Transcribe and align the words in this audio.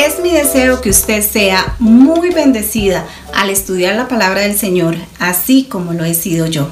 Es 0.00 0.18
mi 0.18 0.30
deseo 0.30 0.80
que 0.80 0.88
usted 0.88 1.22
sea 1.22 1.76
muy 1.78 2.30
bendecida 2.30 3.06
al 3.34 3.50
estudiar 3.50 3.96
la 3.96 4.08
palabra 4.08 4.40
del 4.40 4.58
Señor, 4.58 4.96
así 5.18 5.64
como 5.64 5.92
lo 5.92 6.06
he 6.06 6.14
sido 6.14 6.46
yo. 6.46 6.70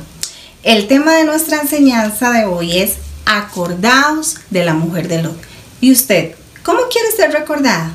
El 0.63 0.89
tema 0.89 1.13
de 1.15 1.25
nuestra 1.25 1.61
enseñanza 1.61 2.31
de 2.31 2.47
hoy 2.47 2.79
es 2.79 2.95
acordados 3.27 4.37
de 4.49 4.65
la 4.65 4.73
mujer 4.73 5.09
de 5.09 5.23
Lot. 5.23 5.37
¿Y 5.83 5.93
usted, 5.93 6.37
cómo 6.63 6.81
quiere 6.91 7.11
ser 7.15 7.31
recordada? 7.33 7.93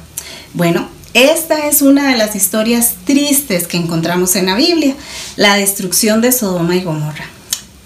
Bueno, 0.54 0.88
esta 1.16 1.68
es 1.68 1.82
una 1.82 2.12
de 2.12 2.18
las 2.18 2.36
historias 2.36 2.94
tristes 3.04 3.66
que 3.66 3.78
encontramos 3.78 4.36
en 4.36 4.46
la 4.46 4.56
Biblia, 4.56 4.94
la 5.36 5.56
destrucción 5.56 6.22
de 6.22 6.32
Sodoma 6.32 6.76
y 6.76 6.84
Gomorra. 6.84 7.26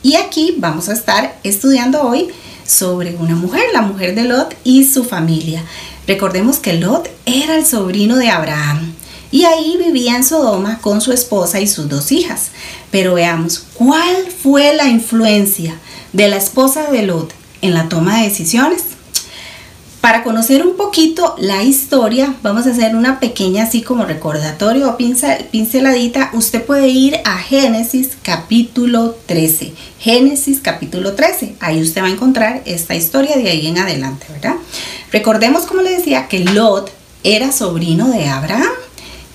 Y 0.04 0.16
aquí 0.16 0.56
vamos 0.58 0.90
a 0.90 0.94
estar 0.94 1.40
estudiando 1.46 2.02
hoy 2.02 2.28
sobre 2.66 3.16
una 3.16 3.36
mujer, 3.36 3.64
la 3.72 3.84
mujer 3.84 4.16
de 4.16 4.26
Lot 4.26 4.54
y 4.66 4.86
su 4.86 5.06
familia. 5.06 5.64
Recordemos 6.08 6.58
que 6.58 6.74
Lot 6.74 7.10
era 7.26 7.58
el 7.58 7.66
sobrino 7.66 8.16
de 8.16 8.30
Abraham 8.30 8.94
y 9.30 9.44
ahí 9.44 9.78
vivía 9.78 10.16
en 10.16 10.24
Sodoma 10.24 10.80
con 10.80 11.02
su 11.02 11.12
esposa 11.12 11.60
y 11.60 11.68
sus 11.68 11.90
dos 11.90 12.12
hijas. 12.14 12.48
Pero 12.92 13.16
veamos, 13.16 13.66
¿cuál 13.74 14.16
fue 14.32 14.74
la 14.74 14.88
influencia 14.88 15.76
de 16.14 16.30
la 16.30 16.38
esposa 16.38 16.90
de 16.90 17.04
Lot 17.04 17.34
en 17.62 17.74
la 17.74 17.90
toma 17.90 18.20
de 18.20 18.30
decisiones? 18.30 18.97
Para 20.02 20.24
conocer 20.24 20.66
un 20.66 20.78
poquito 20.78 21.36
la 21.40 21.64
historia, 21.64 22.36
vamos 22.44 22.66
a 22.66 22.70
hacer 22.70 22.96
una 22.96 23.20
pequeña 23.20 23.64
así 23.64 23.82
como 23.82 24.06
recordatorio 24.06 24.90
o 24.90 24.98
pinceladita. 24.98 26.30
Usted 26.34 26.64
puede 26.64 26.88
ir 26.88 27.20
a 27.26 27.38
Génesis 27.40 28.12
capítulo 28.22 29.18
13. 29.26 29.74
Génesis 30.00 30.60
capítulo 30.62 31.14
13. 31.14 31.56
Ahí 31.60 31.82
usted 31.82 32.04
va 32.04 32.08
a 32.08 32.12
encontrar 32.12 32.62
esta 32.66 32.96
historia 32.96 33.36
de 33.36 33.50
ahí 33.50 33.68
en 33.68 33.80
adelante, 33.80 34.28
¿verdad? 34.30 34.56
Recordemos, 35.12 35.66
como 35.66 35.82
le 35.82 35.98
decía, 35.98 36.28
que 36.28 36.40
Lot 36.40 36.92
era 37.24 37.52
sobrino 37.52 38.10
de 38.10 38.28
Abraham 38.28 38.72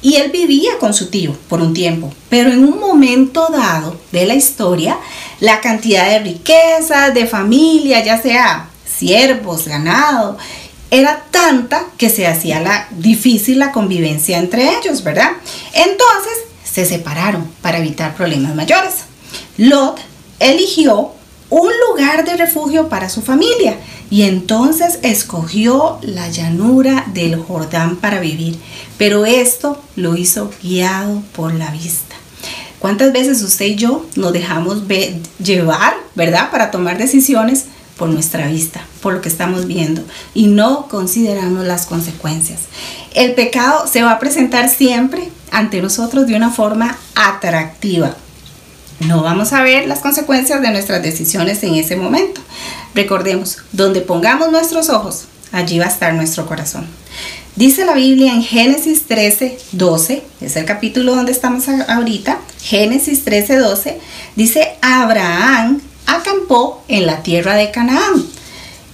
y 0.01 0.15
él 0.15 0.31
vivía 0.31 0.79
con 0.79 0.95
su 0.95 1.11
tío 1.11 1.37
por 1.49 1.61
un 1.61 1.75
tiempo, 1.75 2.13
pero 2.29 2.51
en 2.51 2.65
un 2.65 2.79
momento 2.79 3.49
dado 3.53 3.97
de 4.13 4.27
la 4.27 4.35
historia, 4.35 4.97
la 5.41 5.61
cantidad 5.61 6.09
de 6.09 6.21
riquezas, 6.21 7.13
de 7.13 7.27
familia, 7.27 8.03
ya 8.05 8.21
sea 8.23 8.69
siervos, 8.99 9.67
ganado, 9.67 10.39
era 10.91 11.25
tanta 11.31 11.87
que 11.97 12.11
se 12.11 12.27
hacía 12.27 12.61
la, 12.61 12.87
difícil 12.91 13.59
la 13.59 13.73
convivencia 13.73 14.39
entre 14.39 14.77
ellos, 14.79 15.03
¿verdad? 15.03 15.31
Entonces 15.73 16.33
se 16.65 16.85
separaron 16.85 17.51
para 17.63 17.79
evitar 17.79 18.15
problemas 18.15 18.55
mayores. 18.55 18.95
Lot 19.57 19.99
eligió 20.39 21.13
un 21.49 21.71
lugar 21.89 22.25
de 22.25 22.37
refugio 22.37 22.89
para 22.89 23.09
su 23.09 23.23
familia 23.23 23.77
y 24.11 24.23
entonces 24.23 24.99
escogió 25.03 25.99
la 26.03 26.29
llanura 26.29 27.07
del 27.15 27.37
Jordán 27.37 27.97
para 27.97 28.21
vivir, 28.21 28.59
pero 28.99 29.25
esto 29.25 29.83
lo 29.97 30.17
hizo 30.17 30.51
guiado 30.63 31.23
por 31.35 31.55
la 31.55 31.71
vista. 31.71 32.17
¿Cuántas 32.79 33.13
veces 33.13 33.43
usted 33.43 33.67
y 33.67 33.75
yo 33.77 34.05
nos 34.17 34.33
dejamos 34.33 34.83
llevar, 35.39 35.95
verdad, 36.15 36.51
para 36.51 36.71
tomar 36.71 36.99
decisiones 36.99 37.67
por 38.03 38.11
nuestra 38.11 38.49
vista, 38.49 38.85
por 39.01 39.15
lo 39.15 39.21
que 39.21 39.29
estamos 39.29 39.69
viendo 39.69 40.03
y 40.35 40.49
no 40.49 40.89
consideramos 40.89 41.65
las 41.65 41.87
consecuencias. 41.87 42.63
El 43.15 43.35
pecado 43.35 43.87
se 43.87 44.03
va 44.03 44.11
a 44.11 44.19
presentar 44.19 44.69
siempre 44.69 45.29
ante 45.53 45.81
nosotros 45.81 46.27
de 46.27 46.35
una 46.35 46.51
forma 46.51 46.99
atractiva. 47.15 48.17
No 49.07 49.23
vamos 49.23 49.53
a 49.53 49.63
ver 49.63 49.87
las 49.87 50.01
consecuencias 50.01 50.61
de 50.61 50.73
nuestras 50.73 51.01
decisiones 51.01 51.63
en 51.63 51.77
ese 51.77 51.95
momento. 51.95 52.41
Recordemos, 52.93 53.59
donde 53.71 54.01
pongamos 54.01 54.51
nuestros 54.51 54.89
ojos, 54.89 55.27
allí 55.53 55.79
va 55.79 55.85
a 55.85 55.91
estar 55.91 56.13
nuestro 56.13 56.45
corazón. 56.45 56.89
Dice 57.55 57.85
la 57.85 57.95
Biblia 57.95 58.35
en 58.35 58.43
Génesis 58.43 59.05
13, 59.07 59.59
12, 59.71 60.25
es 60.41 60.57
el 60.57 60.65
capítulo 60.65 61.15
donde 61.15 61.31
estamos 61.31 61.69
ahorita, 61.69 62.41
Génesis 62.65 63.23
13, 63.23 63.59
12, 63.59 64.01
dice, 64.35 64.73
Abraham 64.81 65.81
acampó 66.17 66.83
en 66.89 67.07
la 67.07 67.23
tierra 67.23 67.55
de 67.55 67.71
Canaán, 67.71 68.27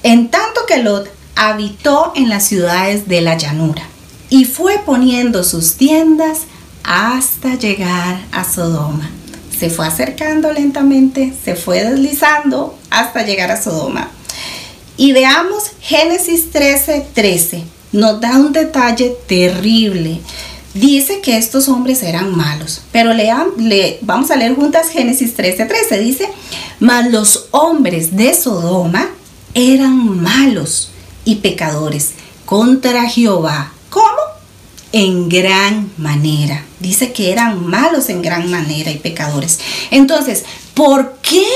en 0.03 0.31
tanto 0.31 0.61
que 0.67 0.79
Lot 0.79 1.11
habitó 1.35 2.13
en 2.17 2.29
las 2.29 2.47
ciudades 2.47 3.09
de 3.09 3.21
la 3.21 3.37
llanura 3.37 3.83
y 4.31 4.45
fue 4.45 4.81
poniendo 4.85 5.45
sus 5.45 5.75
tiendas 5.75 6.41
hasta 6.83 7.55
llegar 7.55 8.21
a 8.33 8.45
Sodoma. 8.45 9.11
Se 9.59 9.71
fue 9.71 9.87
acercando 9.87 10.53
lentamente, 10.53 11.33
se 11.45 11.55
fue 11.55 11.83
deslizando 11.85 12.79
hasta 12.91 13.25
llegar 13.25 13.51
a 13.51 13.61
Sodoma. 13.61 14.11
Y 14.97 15.13
veamos 15.13 15.65
Génesis 15.81 16.51
13, 16.51 17.07
13. 17.15 17.65
Nos 17.93 18.21
da 18.21 18.37
un 18.37 18.53
detalle 18.53 19.17
terrible 19.27 20.21
dice 20.81 21.21
que 21.21 21.37
estos 21.37 21.69
hombres 21.69 22.03
eran 22.03 22.37
malos. 22.37 22.83
Pero 22.93 23.15
lean, 23.15 23.49
le, 23.59 23.99
vamos 24.03 24.31
a 24.31 24.37
leer 24.37 24.55
juntas 24.55 24.89
Génesis 24.89 25.37
13:13. 25.37 25.69
13. 25.69 25.99
Dice, 25.99 26.29
mas 26.81 27.11
los 27.11 27.47
hombres 27.51 28.17
de 28.17 28.35
Sodoma 28.35 29.09
eran 29.55 30.21
malos 30.21 30.91
y 31.25 31.37
pecadores 31.37 32.13
contra 32.45 33.09
Jehová. 33.09 33.73
¿Cómo? 33.91 34.07
En 34.93 35.29
gran 35.29 35.91
manera. 35.99 36.65
Dice 36.81 37.13
que 37.13 37.33
eran 37.33 37.67
malos 37.67 38.09
en 38.09 38.23
gran 38.23 38.51
manera 38.51 38.91
y 38.91 38.99
pecadores. 38.99 39.59
Entonces, 39.91 40.45
¿por 40.75 41.17
qué 41.21 41.47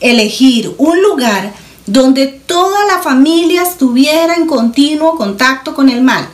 elegir 0.00 0.74
un 0.76 1.00
lugar 1.02 1.54
donde 1.86 2.26
toda 2.26 2.84
la 2.86 3.02
familia 3.02 3.62
estuviera 3.62 4.34
en 4.34 4.46
continuo 4.46 5.16
contacto 5.16 5.74
con 5.74 5.88
el 5.88 6.02
mal? 6.02 6.28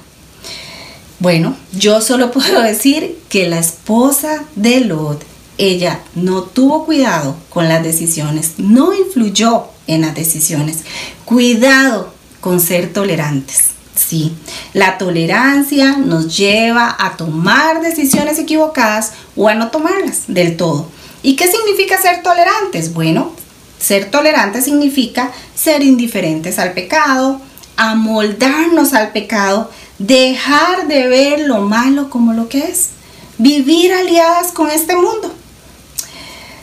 Bueno, 1.18 1.56
yo 1.72 2.00
solo 2.00 2.30
puedo 2.32 2.62
decir 2.62 3.18
que 3.28 3.48
la 3.48 3.58
esposa 3.58 4.44
de 4.54 4.80
Lot, 4.80 5.24
ella 5.58 6.00
no 6.14 6.42
tuvo 6.42 6.84
cuidado 6.84 7.36
con 7.48 7.68
las 7.68 7.82
decisiones, 7.82 8.54
no 8.58 8.92
influyó 8.94 9.64
en 9.86 10.02
las 10.02 10.14
decisiones. 10.14 10.78
Cuidado 11.24 12.12
con 12.40 12.60
ser 12.60 12.92
tolerantes. 12.92 13.70
Sí, 13.96 14.32
la 14.74 14.96
tolerancia 14.96 15.96
nos 15.96 16.36
lleva 16.36 16.94
a 17.00 17.16
tomar 17.16 17.82
decisiones 17.82 18.38
equivocadas 18.38 19.12
o 19.34 19.48
a 19.48 19.54
no 19.54 19.70
tomarlas 19.70 20.22
del 20.28 20.56
todo. 20.56 20.88
¿Y 21.24 21.34
qué 21.34 21.50
significa 21.50 22.00
ser 22.00 22.22
tolerantes? 22.22 22.94
Bueno, 22.94 23.32
ser 23.80 24.08
tolerantes 24.08 24.66
significa 24.66 25.32
ser 25.56 25.82
indiferentes 25.82 26.60
al 26.60 26.74
pecado, 26.74 27.40
amoldarnos 27.76 28.92
al 28.94 29.10
pecado, 29.10 29.70
dejar 29.98 30.86
de 30.86 31.08
ver 31.08 31.40
lo 31.40 31.62
malo 31.62 32.10
como 32.10 32.32
lo 32.32 32.48
que 32.48 32.60
es, 32.60 32.90
vivir 33.38 33.92
aliadas 33.92 34.52
con 34.52 34.70
este 34.70 34.94
mundo. 34.94 35.34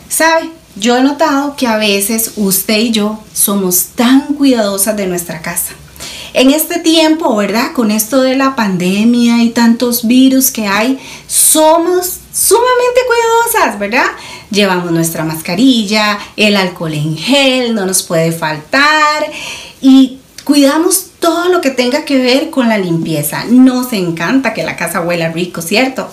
¿Sabe? 0.09 0.51
Yo 0.77 0.97
he 0.97 1.01
notado 1.01 1.55
que 1.55 1.67
a 1.67 1.77
veces 1.77 2.33
usted 2.35 2.77
y 2.77 2.91
yo 2.91 3.19
somos 3.33 3.87
tan 3.95 4.33
cuidadosas 4.33 4.97
de 4.97 5.07
nuestra 5.07 5.41
casa. 5.41 5.73
En 6.33 6.49
este 6.51 6.79
tiempo, 6.79 7.33
¿verdad? 7.33 7.71
Con 7.71 7.91
esto 7.91 8.21
de 8.21 8.35
la 8.35 8.57
pandemia 8.57 9.41
y 9.41 9.51
tantos 9.51 10.05
virus 10.05 10.51
que 10.51 10.67
hay, 10.67 10.99
somos 11.27 12.19
sumamente 12.33 13.01
cuidadosas, 13.07 13.79
¿verdad? 13.79 14.05
Llevamos 14.51 14.91
nuestra 14.91 15.23
mascarilla, 15.23 16.19
el 16.35 16.57
alcohol 16.57 16.93
en 16.93 17.17
gel, 17.17 17.73
no 17.73 17.85
nos 17.85 18.03
puede 18.03 18.33
faltar 18.33 19.31
y 19.81 20.19
cuidamos 20.45 21.07
todo 21.19 21.49
lo 21.49 21.59
que 21.59 21.71
tenga 21.71 22.05
que 22.05 22.19
ver 22.19 22.51
con 22.51 22.69
la 22.69 22.77
limpieza. 22.77 23.43
Nos 23.45 23.91
encanta 23.91 24.53
que 24.53 24.63
la 24.63 24.77
casa 24.77 25.01
huela 25.01 25.29
rico, 25.29 25.61
¿cierto? 25.61 26.07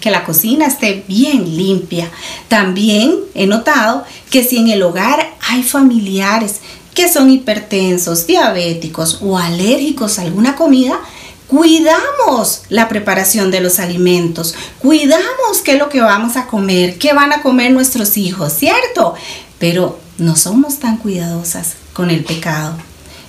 Que 0.00 0.10
la 0.10 0.24
cocina 0.24 0.66
esté 0.66 1.04
bien 1.08 1.56
limpia. 1.56 2.10
También 2.48 3.14
he 3.34 3.46
notado 3.46 4.04
que 4.28 4.44
si 4.44 4.58
en 4.58 4.68
el 4.68 4.82
hogar 4.82 5.36
hay 5.48 5.62
familiares 5.62 6.56
que 6.94 7.08
son 7.08 7.30
hipertensos, 7.30 8.26
diabéticos 8.26 9.20
o 9.22 9.38
alérgicos 9.38 10.18
a 10.18 10.22
alguna 10.22 10.56
comida, 10.56 10.98
cuidamos 11.46 12.62
la 12.68 12.88
preparación 12.88 13.52
de 13.52 13.60
los 13.60 13.78
alimentos, 13.78 14.54
cuidamos 14.80 15.62
qué 15.64 15.72
es 15.72 15.78
lo 15.78 15.88
que 15.88 16.00
vamos 16.00 16.36
a 16.36 16.46
comer, 16.46 16.98
qué 16.98 17.12
van 17.12 17.32
a 17.32 17.42
comer 17.42 17.70
nuestros 17.70 18.16
hijos, 18.16 18.52
¿cierto? 18.52 19.14
Pero 19.60 19.98
no 20.18 20.34
somos 20.36 20.80
tan 20.80 20.96
cuidadosas 20.96 21.74
con 21.92 22.10
el 22.10 22.24
pecado 22.24 22.76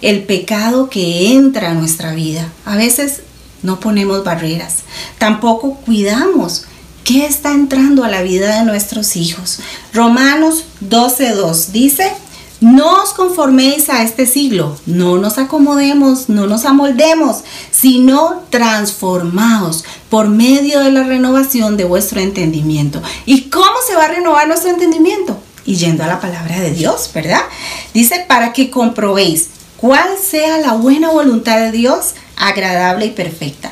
el 0.06 0.24
pecado 0.24 0.88
que 0.88 1.34
entra 1.34 1.72
a 1.72 1.74
nuestra 1.74 2.13
vida. 2.13 2.52
A 2.63 2.75
veces 2.75 3.22
no 3.63 3.80
ponemos 3.80 4.24
barreras, 4.24 4.84
tampoco 5.18 5.78
cuidamos 5.78 6.66
qué 7.04 7.25
está 7.25 7.54
entrando 7.54 8.04
a 8.04 8.10
la 8.10 8.22
vida 8.22 8.60
de 8.60 8.66
nuestros 8.66 9.16
hijos. 9.16 9.60
Romanos 9.94 10.66
12.2 10.88 11.72
dice, 11.72 12.12
no 12.62 13.02
os 13.02 13.13
conforméis 13.13 13.90
a 13.90 14.04
este 14.04 14.28
siglo, 14.28 14.78
no 14.86 15.18
nos 15.18 15.40
acomodemos, 15.40 16.30
no 16.30 16.46
nos 16.46 16.66
amoldemos, 16.66 17.38
sino 17.72 18.44
transformaos 18.52 19.86
por 20.10 20.28
medio 20.30 20.81
de 20.81 20.92
la 20.92 21.04
renovación 21.04 21.78
de 21.78 21.84
vuestro 21.84 22.22
entendimiento. 22.22 23.02
¿Y 23.25 23.50
cómo 23.50 23.75
se 23.88 23.96
va 23.96 24.06
a 24.06 24.10
renovar 24.10 24.48
nuestro 24.48 24.69
entendimiento? 24.69 25.40
Y 25.66 25.78
yendo 25.78 26.04
a 26.04 26.07
la 26.07 26.19
palabra 26.19 26.60
de 26.60 26.72
Dios, 26.72 27.10
¿verdad? 27.12 27.42
Dice, 27.92 28.24
para 28.28 28.54
que 28.54 28.69
comprobéis 28.69 29.50
cuál 29.86 30.18
sea 30.18 30.58
la 30.58 30.74
buena 30.74 31.12
voluntad 31.12 31.60
de 31.60 31.72
Dios, 31.72 32.16
agradable 32.38 33.06
y 33.06 33.12
perfecta. 33.12 33.72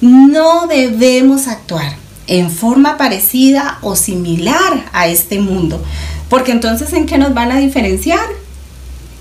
no 0.00 0.66
debemos 0.66 1.46
actuar 1.46 1.94
en 2.26 2.50
forma 2.50 2.96
parecida 2.96 3.78
o 3.80 3.94
similar 3.94 4.90
a 4.92 5.06
este 5.06 5.38
mundo, 5.38 5.80
porque 6.28 6.50
entonces 6.50 6.92
¿en 6.92 7.06
qué 7.06 7.18
nos 7.18 7.34
van 7.34 7.52
a 7.52 7.58
diferenciar? 7.58 8.26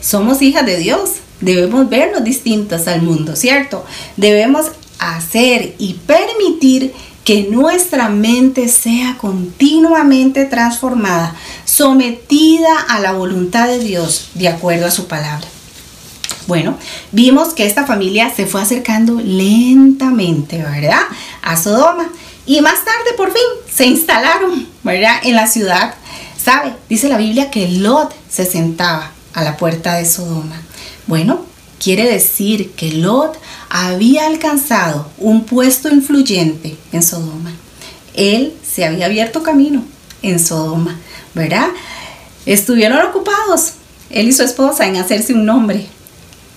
Somos 0.01 0.41
hijas 0.41 0.65
de 0.65 0.77
Dios, 0.77 1.18
debemos 1.39 1.88
vernos 1.88 2.24
distintas 2.24 2.88
al 2.88 3.03
mundo, 3.03 3.36
¿cierto? 3.36 3.86
Debemos 4.18 4.71
hacer 4.97 5.75
y 5.77 6.00
permitir 6.07 6.95
que 7.24 7.44
nuestra 7.44 8.09
mente 8.09 8.69
sea 8.69 9.18
continuamente 9.19 10.45
transformada, 10.45 11.36
sometida 11.63 12.75
a 12.89 13.00
la 13.00 13.12
voluntad 13.12 13.68
de 13.68 13.77
Dios, 13.77 14.31
de 14.33 14.47
acuerdo 14.47 14.88
a 14.88 14.91
su 14.91 15.06
palabra. 15.06 15.52
Bueno, 16.47 16.77
vimos 17.11 17.53
que 17.53 17.65
esta 17.65 17.85
familia 17.85 18.33
se 18.35 18.45
fue 18.45 18.61
acercando 18.61 19.19
lentamente, 19.21 20.57
¿verdad? 20.57 21.01
A 21.41 21.55
Sodoma. 21.55 22.09
Y 22.45 22.59
más 22.61 22.83
tarde, 22.83 23.15
por 23.15 23.31
fin, 23.31 23.41
se 23.73 23.85
instalaron, 23.85 24.67
¿verdad? 24.83 25.15
En 25.23 25.35
la 25.35 25.47
ciudad. 25.47 25.95
¿Sabe? 26.37 26.73
Dice 26.89 27.07
la 27.07 27.17
Biblia 27.17 27.49
que 27.49 27.69
Lot 27.69 28.13
se 28.29 28.45
sentaba 28.45 29.11
a 29.33 29.43
la 29.43 29.55
puerta 29.55 29.95
de 29.95 30.05
Sodoma. 30.05 30.61
Bueno, 31.07 31.45
quiere 31.79 32.05
decir 32.05 32.71
que 32.71 32.91
Lot 32.91 33.39
había 33.69 34.27
alcanzado 34.27 35.09
un 35.17 35.45
puesto 35.45 35.89
influyente 35.89 36.77
en 36.91 37.01
Sodoma. 37.01 37.51
Él 38.13 38.53
se 38.63 38.85
había 38.85 39.05
abierto 39.05 39.41
camino 39.41 39.83
en 40.21 40.39
Sodoma, 40.39 40.99
¿verdad? 41.33 41.69
Estuvieron 42.45 43.01
ocupados, 43.05 43.73
él 44.09 44.27
y 44.27 44.33
su 44.33 44.43
esposa, 44.43 44.85
en 44.85 44.97
hacerse 44.97 45.33
un 45.33 45.45
nombre. 45.45 45.87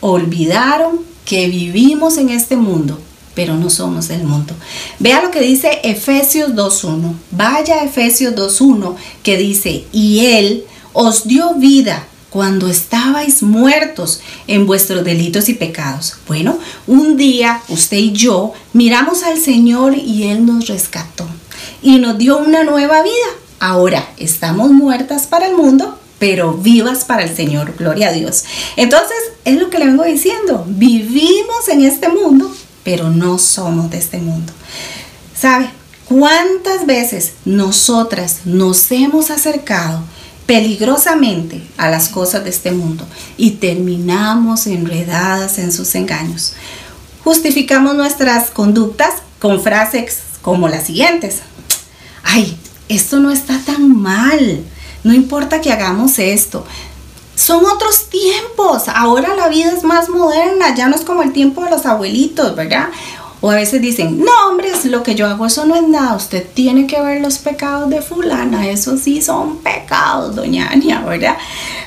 Olvidaron 0.00 1.00
que 1.25 1.48
vivimos 1.48 2.19
en 2.19 2.31
este 2.31 2.56
mundo, 2.56 3.00
pero 3.34 3.56
no 3.56 3.70
somos 3.70 4.08
del 4.08 4.25
mundo. 4.25 4.54
Vea 4.98 5.22
lo 5.22 5.31
que 5.31 5.40
dice 5.40 5.81
Efesios 5.82 6.52
2.1. 6.52 7.14
Vaya 7.32 7.82
Efesios 7.82 8.34
2.1 8.34 8.94
que 9.22 9.37
dice, 9.37 9.84
y 9.93 10.26
Él 10.26 10.64
os 10.93 11.26
dio 11.26 11.54
vida 11.54 12.06
cuando 12.31 12.69
estabais 12.69 13.43
muertos 13.43 14.20
en 14.46 14.66
vuestros 14.66 15.04
delitos 15.04 15.48
y 15.48 15.54
pecados. 15.54 16.16
Bueno, 16.26 16.58
un 16.87 17.16
día 17.16 17.62
usted 17.69 17.96
y 17.96 18.12
yo 18.12 18.52
miramos 18.72 19.22
al 19.22 19.38
Señor 19.38 19.96
y 19.96 20.25
Él 20.25 20.44
nos 20.44 20.69
rescató 20.69 21.26
y 21.82 21.98
nos 21.98 22.19
dio 22.19 22.38
una 22.38 22.62
nueva 22.62 23.02
vida. 23.02 23.12
Ahora 23.58 24.06
estamos 24.19 24.70
muertas 24.70 25.26
para 25.26 25.46
el 25.46 25.56
mundo, 25.56 25.98
pero 26.18 26.54
vivas 26.54 27.04
para 27.04 27.22
el 27.22 27.34
Señor. 27.34 27.74
Gloria 27.76 28.08
a 28.08 28.12
Dios. 28.12 28.44
Entonces, 28.76 29.16
es 29.44 29.58
lo 29.58 29.70
que 29.70 29.78
le 29.78 29.86
vengo 29.86 30.04
diciendo. 30.04 30.64
Vivimos 30.66 31.68
en 31.70 31.84
este 31.84 32.08
mundo, 32.08 32.54
pero 32.84 33.10
no 33.10 33.38
somos 33.38 33.90
de 33.90 33.98
este 33.98 34.18
mundo. 34.18 34.52
¿Sabe? 35.34 35.70
¿Cuántas 36.08 36.86
veces 36.86 37.32
nosotras 37.44 38.40
nos 38.44 38.90
hemos 38.92 39.30
acercado 39.30 40.02
peligrosamente 40.46 41.60
a 41.76 41.90
las 41.90 42.08
cosas 42.08 42.44
de 42.44 42.50
este 42.50 42.70
mundo 42.70 43.04
y 43.36 43.52
terminamos 43.52 44.66
enredadas 44.66 45.58
en 45.58 45.72
sus 45.72 45.94
engaños. 45.94 46.54
Justificamos 47.24 47.96
nuestras 47.96 48.50
conductas 48.50 49.14
con 49.40 49.60
frases 49.60 50.20
como 50.42 50.69
las 50.69 50.86
siguientes. 50.86 51.40
Ay, 52.22 52.56
esto 52.88 53.19
no 53.19 53.32
está 53.32 53.60
tan 53.66 54.00
mal. 54.00 54.64
No 55.06 55.14
importa 55.14 55.61
que 55.61 55.70
hagamos 55.70 56.19
esto. 56.19 56.67
Son 57.37 57.64
otros 57.64 58.11
tiempos. 58.11 58.88
Ahora 58.88 59.37
la 59.37 59.47
vida 59.47 59.70
es 59.70 59.85
más 59.85 60.08
moderna. 60.08 60.75
Ya 60.75 60.88
no 60.88 60.97
es 60.97 61.03
como 61.03 61.23
el 61.23 61.32
tiempo 61.32 61.62
de 61.62 61.70
los 61.70 61.87
abuelitos, 61.87 62.56
¿verdad? 62.56 62.88
O 63.41 63.53
a 63.53 63.55
veces 63.55 63.81
dicen, 63.81 64.19
no, 64.19 64.32
hombre, 64.49 64.73
lo 64.87 65.05
que 65.05 65.14
yo 65.14 65.29
hago, 65.29 65.47
eso 65.47 65.64
no 65.64 65.76
es 65.76 65.87
nada. 65.87 66.17
Usted 66.17 66.44
tiene 66.53 66.88
que 66.88 67.00
ver 67.00 67.20
los 67.20 67.38
pecados 67.38 67.88
de 67.88 68.03
fulana. 68.03 68.69
Eso 68.69 68.99
sí 68.99 69.23
son 69.23 69.58
pecados, 69.58 70.35
doña 70.35 70.70
Ania, 70.70 70.99
¿verdad? 71.03 71.37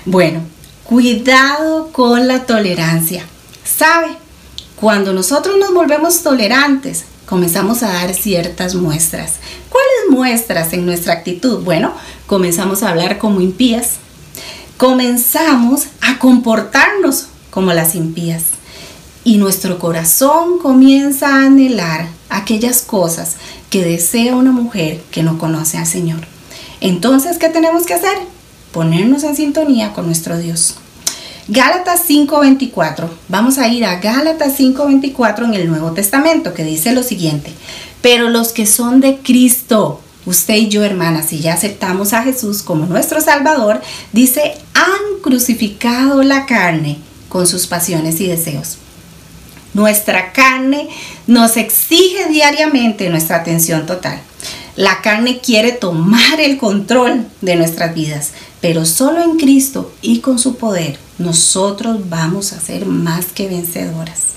Bueno, 0.05 0.39
cuidado 0.85 1.91
con 1.91 2.25
la 2.25 2.45
tolerancia. 2.45 3.25
¿Sabe? 3.65 4.15
Cuando 4.77 5.11
nosotros 5.11 5.57
nos 5.59 5.73
volvemos 5.73 6.23
tolerantes, 6.23 7.03
comenzamos 7.25 7.83
a 7.83 7.91
dar 7.91 8.13
ciertas 8.13 8.75
muestras. 8.75 9.39
¿Cuáles 9.69 10.09
muestras 10.09 10.71
en 10.71 10.85
nuestra 10.85 11.11
actitud? 11.11 11.65
Bueno, 11.65 11.91
comenzamos 12.29 12.83
a 12.83 12.89
hablar 12.89 13.17
como 13.17 13.41
impías. 13.41 13.95
Comenzamos 14.77 15.87
a 15.99 16.19
comportarnos 16.19 17.25
como 17.49 17.73
las 17.73 17.95
impías 17.95 18.43
y 19.23 19.37
nuestro 19.37 19.79
corazón 19.79 20.59
comienza 20.59 21.27
a 21.27 21.45
anhelar 21.45 22.07
aquellas 22.29 22.83
cosas 22.83 23.35
que 23.71 23.83
desea 23.83 24.35
una 24.35 24.51
mujer 24.51 25.01
que 25.09 25.23
no 25.23 25.39
conoce 25.39 25.79
al 25.79 25.87
Señor. 25.87 26.19
Entonces, 26.81 27.39
¿qué 27.39 27.49
tenemos 27.49 27.87
que 27.87 27.95
hacer? 27.95 28.17
Ponernos 28.71 29.23
en 29.23 29.35
sintonía 29.35 29.91
con 29.93 30.05
nuestro 30.05 30.37
Dios. 30.37 30.75
Gálatas 31.47 32.01
5:24. 32.07 33.09
Vamos 33.27 33.57
a 33.57 33.67
ir 33.69 33.85
a 33.85 33.99
Gálatas 33.99 34.55
5:24 34.55 35.45
en 35.45 35.55
el 35.55 35.67
Nuevo 35.67 35.93
Testamento, 35.93 36.53
que 36.53 36.63
dice 36.63 36.93
lo 36.93 37.01
siguiente. 37.01 37.51
Pero 38.03 38.29
los 38.29 38.49
que 38.49 38.67
son 38.67 39.01
de 39.01 39.17
Cristo, 39.17 39.99
usted 40.25 40.55
y 40.55 40.67
yo, 40.69 40.83
hermanas, 40.83 41.27
si 41.27 41.39
ya 41.39 41.53
aceptamos 41.53 42.13
a 42.13 42.23
Jesús 42.23 42.61
como 42.61 42.85
nuestro 42.85 43.21
Salvador, 43.21 43.81
dice, 44.11 44.55
han 44.73 45.21
crucificado 45.21 46.23
la 46.23 46.45
carne 46.45 46.97
con 47.29 47.47
sus 47.47 47.67
pasiones 47.67 48.19
y 48.21 48.27
deseos. 48.27 48.77
Nuestra 49.73 50.33
carne 50.33 50.89
nos 51.27 51.55
exige 51.57 52.27
diariamente 52.29 53.09
nuestra 53.09 53.37
atención 53.37 53.85
total. 53.85 54.19
La 54.75 55.01
carne 55.01 55.39
quiere 55.39 55.71
tomar 55.71 56.39
el 56.39 56.57
control 56.57 57.27
de 57.41 57.55
nuestras 57.55 57.93
vidas, 57.93 58.31
pero 58.61 58.85
solo 58.85 59.21
en 59.21 59.37
Cristo 59.37 59.91
y 60.01 60.19
con 60.19 60.39
su 60.39 60.55
poder 60.55 60.97
nosotros 61.17 62.09
vamos 62.09 62.53
a 62.53 62.61
ser 62.61 62.85
más 62.85 63.27
que 63.27 63.47
vencedoras. 63.47 64.29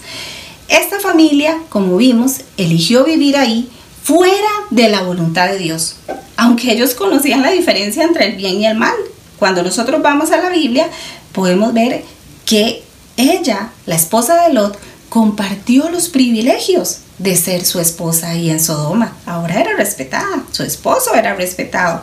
Esta 0.69 1.00
familia, 1.00 1.58
como 1.69 1.96
vimos, 1.96 2.40
eligió 2.56 3.05
vivir 3.05 3.37
ahí 3.37 3.70
fuera 4.02 4.49
de 4.70 4.88
la 4.88 5.02
voluntad 5.02 5.49
de 5.49 5.58
Dios, 5.58 5.96
aunque 6.37 6.72
ellos 6.72 6.94
conocían 6.94 7.43
la 7.43 7.50
diferencia 7.50 8.02
entre 8.02 8.26
el 8.26 8.37
bien 8.37 8.60
y 8.60 8.66
el 8.66 8.76
mal. 8.76 8.94
Cuando 9.38 9.62
nosotros 9.62 10.02
vamos 10.02 10.31
a 10.31 10.38
la 10.38 10.50
Biblia, 10.50 10.88
podemos 11.32 11.72
ver 11.72 12.04
que 12.44 12.82
ella, 13.16 13.70
la 13.87 13.94
esposa 13.94 14.43
de 14.43 14.52
Lot, 14.54 14.78
compartió 15.08 15.91
los 15.91 16.08
privilegios 16.08 16.98
de 17.19 17.36
ser 17.36 17.65
su 17.65 17.81
esposa 17.81 18.31
ahí 18.31 18.50
en 18.50 18.60
Sodoma. 18.60 19.17
Ahora 19.26 19.60
era 19.60 19.76
respetada, 19.76 20.44
su 20.50 20.62
esposo 20.62 21.15
era 21.15 21.34
respetado, 21.34 22.03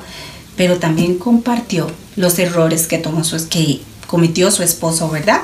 pero 0.55 0.77
también 0.77 1.17
compartió 1.17 1.87
los 2.15 2.37
errores 2.39 2.87
que, 2.87 2.97
tomó 2.97 3.23
su, 3.23 3.49
que 3.49 3.81
cometió 4.07 4.51
su 4.51 4.63
esposo, 4.63 5.09
¿verdad? 5.09 5.41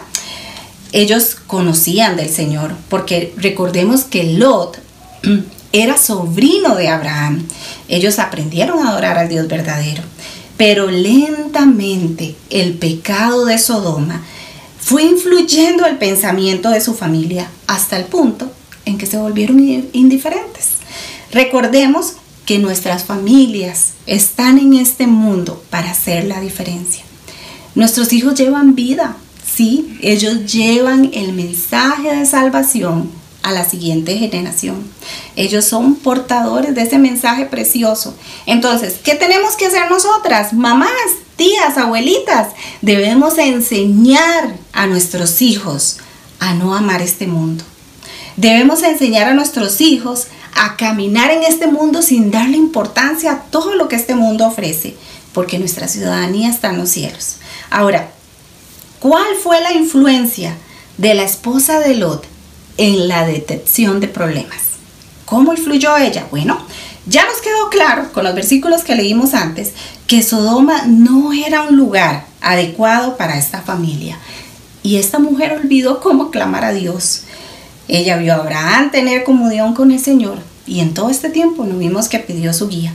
Ellos 0.92 1.36
conocían 1.48 2.16
del 2.16 2.30
Señor, 2.30 2.76
porque 2.90 3.34
recordemos 3.38 4.04
que 4.04 4.24
Lot 4.24 4.78
era 5.76 5.98
sobrino 5.98 6.76
de 6.76 6.88
Abraham. 6.88 7.46
Ellos 7.90 8.18
aprendieron 8.20 8.80
a 8.80 8.92
adorar 8.92 9.18
al 9.18 9.28
Dios 9.28 9.48
verdadero. 9.48 10.04
Pero 10.56 10.90
lentamente 10.90 12.36
el 12.50 12.76
pecado 12.76 13.46
de 13.46 13.58
Sodoma 13.58 14.24
fue 14.80 15.04
influyendo 15.04 15.86
el 15.86 15.98
pensamiento 15.98 16.70
de 16.70 16.80
su 16.80 16.94
familia 16.94 17.50
hasta 17.68 17.98
el 17.98 18.06
punto 18.06 18.50
en 18.86 18.98
que 18.98 19.06
se 19.06 19.18
volvieron 19.18 19.60
indiferentes. 19.92 20.76
Recordemos 21.32 22.14
que 22.46 22.60
nuestras 22.60 23.04
familias 23.04 23.94
están 24.06 24.60
en 24.60 24.76
este 24.76 25.08
mundo 25.08 25.62
para 25.70 25.92
hacer 25.92 26.24
la 26.26 26.40
diferencia. 26.40 27.04
Nuestros 27.74 28.14
hijos 28.14 28.36
llevan 28.36 28.76
vida, 28.76 29.18
sí, 29.46 29.98
ellos 30.02 30.50
llevan 30.54 31.10
el 31.14 31.34
mensaje 31.34 32.16
de 32.16 32.26
salvación 32.26 33.25
a 33.46 33.52
la 33.52 33.64
siguiente 33.64 34.18
generación. 34.18 34.84
Ellos 35.36 35.66
son 35.66 35.96
portadores 35.96 36.74
de 36.74 36.82
ese 36.82 36.98
mensaje 36.98 37.46
precioso. 37.46 38.16
Entonces, 38.48 38.96
¿qué 39.04 39.14
tenemos 39.14 39.56
que 39.56 39.68
hacer 39.68 39.90
nosotras, 39.90 40.52
mamás? 40.52 40.90
tías, 41.36 41.78
abuelitas, 41.78 42.54
debemos 42.82 43.38
enseñar 43.38 44.56
a 44.72 44.88
nuestros 44.88 45.42
hijos 45.42 45.98
a 46.40 46.54
no 46.54 46.74
amar 46.74 47.02
este 47.02 47.28
mundo. 47.28 47.64
Debemos 48.38 48.84
enseñar 48.84 49.28
a 49.28 49.34
nuestros 49.34 49.82
hijos 49.82 50.28
a 50.56 50.78
caminar 50.78 51.32
en 51.32 51.44
este 51.44 51.68
mundo 51.68 52.02
sin 52.02 52.32
darle 52.32 52.56
importancia 52.56 53.32
a 53.32 53.42
todo 53.44 53.76
lo 53.76 53.90
que 53.90 53.98
este 53.98 54.16
mundo 54.16 54.48
ofrece, 54.48 54.96
porque 55.34 55.60
nuestra 55.60 55.90
ciudadanía 55.90 56.50
está 56.50 56.70
en 56.70 56.78
los 56.78 56.90
cielos. 56.90 57.36
Ahora, 57.70 58.12
¿cuál 59.02 59.36
fue 59.44 59.60
la 59.62 59.74
influencia 59.74 60.56
de 60.98 61.14
la 61.14 61.24
esposa 61.24 61.80
de 61.80 61.96
Lot 61.96 62.35
en 62.78 63.08
la 63.08 63.26
detección 63.26 64.00
de 64.00 64.08
problemas? 64.08 64.58
¿Cómo 65.26 65.54
influyó 65.54 65.98
ella? 65.98 66.28
Bueno, 66.30 66.58
ya 67.08 67.26
nos 67.26 67.42
quedó 67.42 67.70
claro 67.70 68.12
con 68.14 68.24
los 68.24 68.36
versículos 68.36 68.84
que 68.84 68.96
leímos 68.96 69.34
antes 69.34 69.74
que 70.08 70.24
Sodoma 70.24 70.86
no 70.88 71.34
era 71.34 71.64
un 71.64 71.76
lugar 71.76 72.26
adecuado 72.42 73.18
para 73.18 73.38
esta 73.38 73.62
familia. 73.62 74.18
Y 74.84 74.98
esta 74.98 75.18
mujer 75.18 75.54
olvidó 75.54 76.00
cómo 76.00 76.30
clamar 76.30 76.64
a 76.64 76.74
Dios. 76.74 77.24
Ella 77.88 78.18
vio 78.18 78.34
a 78.34 78.38
Abraham 78.38 78.92
tener 78.92 79.24
comunión 79.24 79.74
con 79.74 79.92
el 79.92 80.00
Señor, 80.00 80.38
y 80.68 80.80
en 80.80 80.94
todo 80.94 81.10
este 81.10 81.30
tiempo 81.30 81.64
no 81.66 81.78
vimos 81.78 82.08
que 82.08 82.20
pidió 82.20 82.54
su 82.54 82.68
guía. 82.68 82.94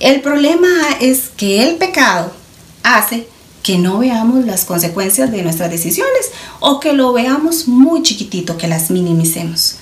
El 0.00 0.20
problema 0.20 0.68
es 1.00 1.30
que 1.36 1.62
el 1.62 1.76
pecado 1.76 2.32
hace 2.82 3.28
que 3.62 3.78
no 3.78 3.98
veamos 3.98 4.44
las 4.44 4.64
consecuencias 4.64 5.30
de 5.30 5.42
nuestras 5.42 5.70
decisiones 5.70 6.30
o 6.60 6.80
que 6.80 6.92
lo 6.92 7.12
veamos 7.12 7.68
muy 7.68 8.02
chiquitito, 8.02 8.58
que 8.58 8.68
las 8.68 8.90
minimicemos. 8.90 9.76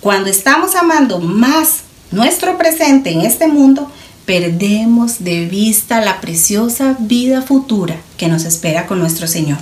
Cuando 0.00 0.30
estamos 0.30 0.74
amando 0.74 1.18
más 1.20 1.80
nuestro 2.10 2.56
presente 2.56 3.10
en 3.10 3.22
este 3.22 3.48
mundo, 3.48 3.90
perdemos 4.24 5.22
de 5.22 5.46
vista 5.46 6.00
la 6.00 6.20
preciosa 6.20 6.96
vida 6.98 7.42
futura 7.42 7.96
que 8.16 8.28
nos 8.28 8.44
espera 8.44 8.86
con 8.86 8.98
nuestro 8.98 9.26
Señor. 9.26 9.58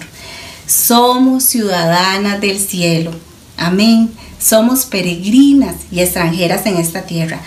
Somos 0.66 1.44
ciudadanas 1.44 2.40
del 2.40 2.58
cielo. 2.58 3.12
Amén. 3.56 4.10
Somos 4.40 4.84
peregrinas 4.86 5.76
y 5.90 6.00
extranjeras 6.00 6.66
en 6.66 6.76
esta 6.76 7.02
tierra. 7.02 7.40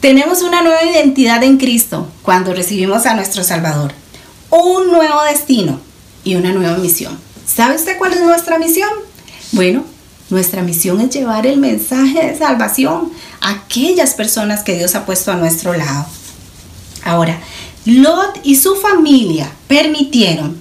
Tenemos 0.00 0.42
una 0.42 0.62
nueva 0.62 0.82
identidad 0.84 1.42
en 1.42 1.56
Cristo 1.58 2.08
cuando 2.22 2.54
recibimos 2.54 3.06
a 3.06 3.14
nuestro 3.14 3.42
Salvador. 3.42 3.92
Un 4.58 4.90
nuevo 4.90 5.22
destino 5.24 5.78
y 6.24 6.34
una 6.36 6.50
nueva 6.50 6.78
misión. 6.78 7.18
¿Sabe 7.46 7.76
usted 7.76 7.98
cuál 7.98 8.14
es 8.14 8.22
nuestra 8.22 8.58
misión? 8.58 8.88
Bueno, 9.52 9.84
nuestra 10.30 10.62
misión 10.62 10.98
es 11.02 11.10
llevar 11.10 11.46
el 11.46 11.58
mensaje 11.58 12.26
de 12.26 12.38
salvación 12.38 13.12
a 13.42 13.50
aquellas 13.50 14.14
personas 14.14 14.62
que 14.62 14.74
Dios 14.74 14.94
ha 14.94 15.04
puesto 15.04 15.30
a 15.30 15.36
nuestro 15.36 15.74
lado. 15.74 16.06
Ahora, 17.04 17.38
Lot 17.84 18.40
y 18.44 18.56
su 18.56 18.76
familia 18.76 19.52
permitieron 19.68 20.56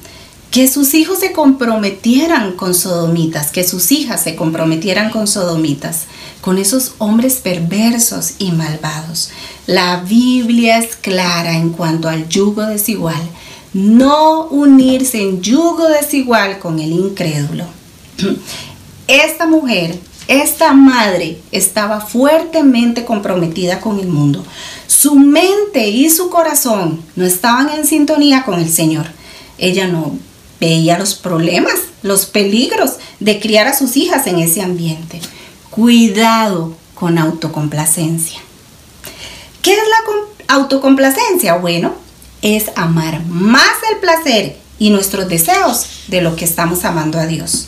que 0.52 0.68
sus 0.68 0.94
hijos 0.94 1.20
se 1.20 1.32
comprometieran 1.32 2.52
con 2.58 2.74
sodomitas, 2.74 3.50
que 3.50 3.64
sus 3.64 3.94
hijas 3.94 4.24
se 4.24 4.36
comprometieran 4.36 5.10
con 5.10 5.26
sodomitas, 5.26 6.04
con 6.42 6.58
esos 6.58 6.96
hombres 6.98 7.36
perversos 7.36 8.34
y 8.40 8.52
malvados. 8.52 9.32
La 9.68 10.02
Biblia 10.02 10.80
es 10.80 10.98
clara 10.98 11.56
en 11.56 11.70
cuanto 11.70 12.10
al 12.10 12.28
yugo 12.28 12.66
desigual. 12.66 13.22
No 13.76 14.46
unirse 14.46 15.22
en 15.22 15.42
yugo 15.42 15.90
desigual 15.90 16.60
con 16.60 16.80
el 16.80 16.94
incrédulo. 16.94 17.66
Esta 19.08 19.48
mujer, 19.48 20.00
esta 20.30 20.72
madre, 20.72 21.40
estaba 21.52 22.00
fuertemente 22.00 23.04
comprometida 23.04 23.82
con 23.82 24.00
el 24.00 24.08
mundo. 24.08 24.46
Su 24.88 25.16
mente 25.16 25.90
y 25.90 26.10
su 26.10 26.30
corazón 26.30 27.04
no 27.18 27.26
estaban 27.26 27.70
en 27.70 27.86
sintonía 27.86 28.44
con 28.44 28.62
el 28.62 28.70
Señor. 28.70 29.08
Ella 29.58 29.88
no 29.88 30.18
veía 30.62 30.98
los 30.98 31.14
problemas, 31.14 31.76
los 32.02 32.26
peligros 32.26 32.94
de 33.20 33.42
criar 33.42 33.68
a 33.68 33.78
sus 33.78 33.98
hijas 33.98 34.26
en 34.26 34.40
ese 34.40 34.62
ambiente. 34.62 35.20
Cuidado 35.70 36.78
con 36.94 37.18
autocomplacencia. 37.18 38.40
¿Qué 39.62 39.74
es 39.74 39.78
la 39.78 40.56
autocomplacencia? 40.56 41.58
Bueno, 41.58 42.05
es 42.42 42.72
amar 42.76 43.24
más 43.26 43.76
el 43.92 44.00
placer 44.00 44.58
y 44.78 44.90
nuestros 44.90 45.28
deseos 45.28 45.86
de 46.08 46.22
lo 46.22 46.36
que 46.36 46.46
estamos 46.46 46.86
amando 46.86 47.20
a 47.20 47.26
Dios. 47.26 47.68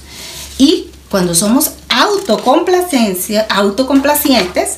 Y 0.58 0.88
cuando 1.10 1.36
somos 1.36 1.72
autocomplacientes, 1.90 4.78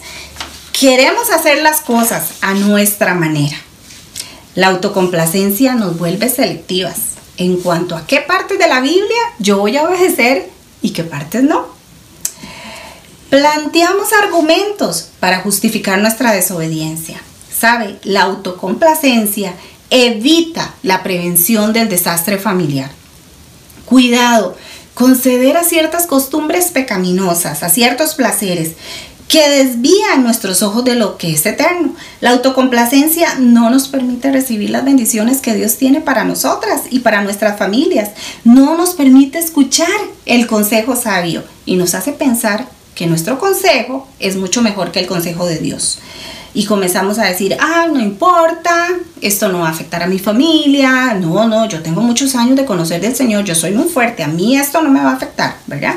queremos 0.71 1.29
hacer 1.29 1.61
las 1.61 1.81
cosas 1.81 2.31
a 2.41 2.53
nuestra 2.53 3.13
manera. 3.13 3.57
La 4.55 4.67
autocomplacencia 4.67 5.75
nos 5.75 5.97
vuelve 5.97 6.29
selectivas 6.29 6.97
en 7.37 7.57
cuanto 7.57 7.95
a 7.95 8.05
qué 8.05 8.21
partes 8.21 8.59
de 8.59 8.67
la 8.67 8.81
Biblia 8.81 9.21
yo 9.39 9.57
voy 9.57 9.77
a 9.77 9.83
obedecer 9.83 10.49
y 10.81 10.91
qué 10.91 11.03
partes 11.03 11.43
no. 11.43 11.67
Planteamos 13.29 14.11
argumentos 14.23 15.09
para 15.19 15.41
justificar 15.41 15.99
nuestra 15.99 16.33
desobediencia. 16.33 17.21
¿Sabe? 17.57 17.99
La 18.03 18.23
autocomplacencia 18.23 19.53
evita 19.89 20.73
la 20.83 21.03
prevención 21.03 21.73
del 21.73 21.89
desastre 21.89 22.37
familiar. 22.37 22.91
Cuidado, 23.85 24.55
conceder 24.93 25.57
a 25.57 25.63
ciertas 25.63 26.05
costumbres 26.05 26.67
pecaminosas, 26.67 27.63
a 27.63 27.69
ciertos 27.69 28.15
placeres 28.15 28.73
que 29.27 29.47
desvían 29.47 30.23
nuestros 30.23 30.63
ojos 30.63 30.83
de 30.83 30.95
lo 30.95 31.17
que 31.17 31.31
es 31.33 31.45
eterno. 31.45 31.93
La 32.19 32.31
autocomplacencia 32.31 33.35
no 33.35 33.69
nos 33.69 33.87
permite 33.87 34.31
recibir 34.31 34.71
las 34.71 34.83
bendiciones 34.83 35.39
que 35.39 35.53
Dios 35.53 35.77
tiene 35.77 36.01
para 36.01 36.23
nosotras 36.23 36.81
y 36.89 36.99
para 36.99 37.21
nuestras 37.21 37.57
familias. 37.57 38.09
No 38.43 38.75
nos 38.75 38.95
permite 38.95 39.37
escuchar 39.37 39.87
el 40.25 40.47
consejo 40.47 40.95
sabio 40.95 41.43
y 41.65 41.75
nos 41.75 41.93
hace 41.93 42.11
pensar 42.11 42.67
que 42.95 43.05
nuestro 43.05 43.37
consejo 43.37 44.07
es 44.19 44.35
mucho 44.35 44.63
mejor 44.63 44.91
que 44.91 44.99
el 44.99 45.07
consejo 45.07 45.45
de 45.45 45.59
Dios 45.59 45.99
y 46.59 46.65
comenzamos 46.65 47.17
a 47.19 47.23
decir, 47.23 47.55
ah, 47.57 47.87
no 47.89 48.01
importa, 48.01 48.89
esto 49.21 49.47
no 49.47 49.59
va 49.59 49.69
a 49.69 49.71
afectar 49.71 50.03
a 50.03 50.07
mi 50.07 50.19
familia, 50.19 51.13
no, 51.13 51.47
no, 51.47 51.69
yo 51.69 51.81
tengo 51.81 52.01
muchos 52.01 52.35
años 52.35 52.57
de 52.57 52.65
conocer 52.65 52.99
del 52.99 53.15
Señor, 53.15 53.45
yo 53.45 53.55
soy 53.55 53.71
muy 53.71 53.87
fuerte, 53.87 54.23
a 54.23 54.27
mí 54.27 54.57
esto 54.57 54.81
no 54.81 54.89
me 54.89 54.99
va 54.99 55.11
a 55.11 55.15
afectar, 55.15 55.55
¿verdad? 55.67 55.95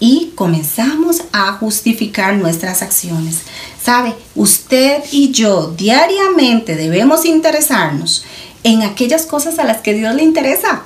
Y 0.00 0.32
comenzamos 0.34 1.22
a 1.32 1.52
justificar 1.54 2.34
nuestras 2.34 2.82
acciones. 2.82 3.44
¿Sabe? 3.82 4.14
Usted 4.34 5.02
y 5.10 5.30
yo 5.30 5.72
diariamente 5.74 6.76
debemos 6.76 7.24
interesarnos 7.24 8.26
en 8.62 8.82
aquellas 8.82 9.24
cosas 9.24 9.58
a 9.58 9.64
las 9.64 9.78
que 9.78 9.94
Dios 9.94 10.14
le 10.14 10.22
interesa. 10.22 10.82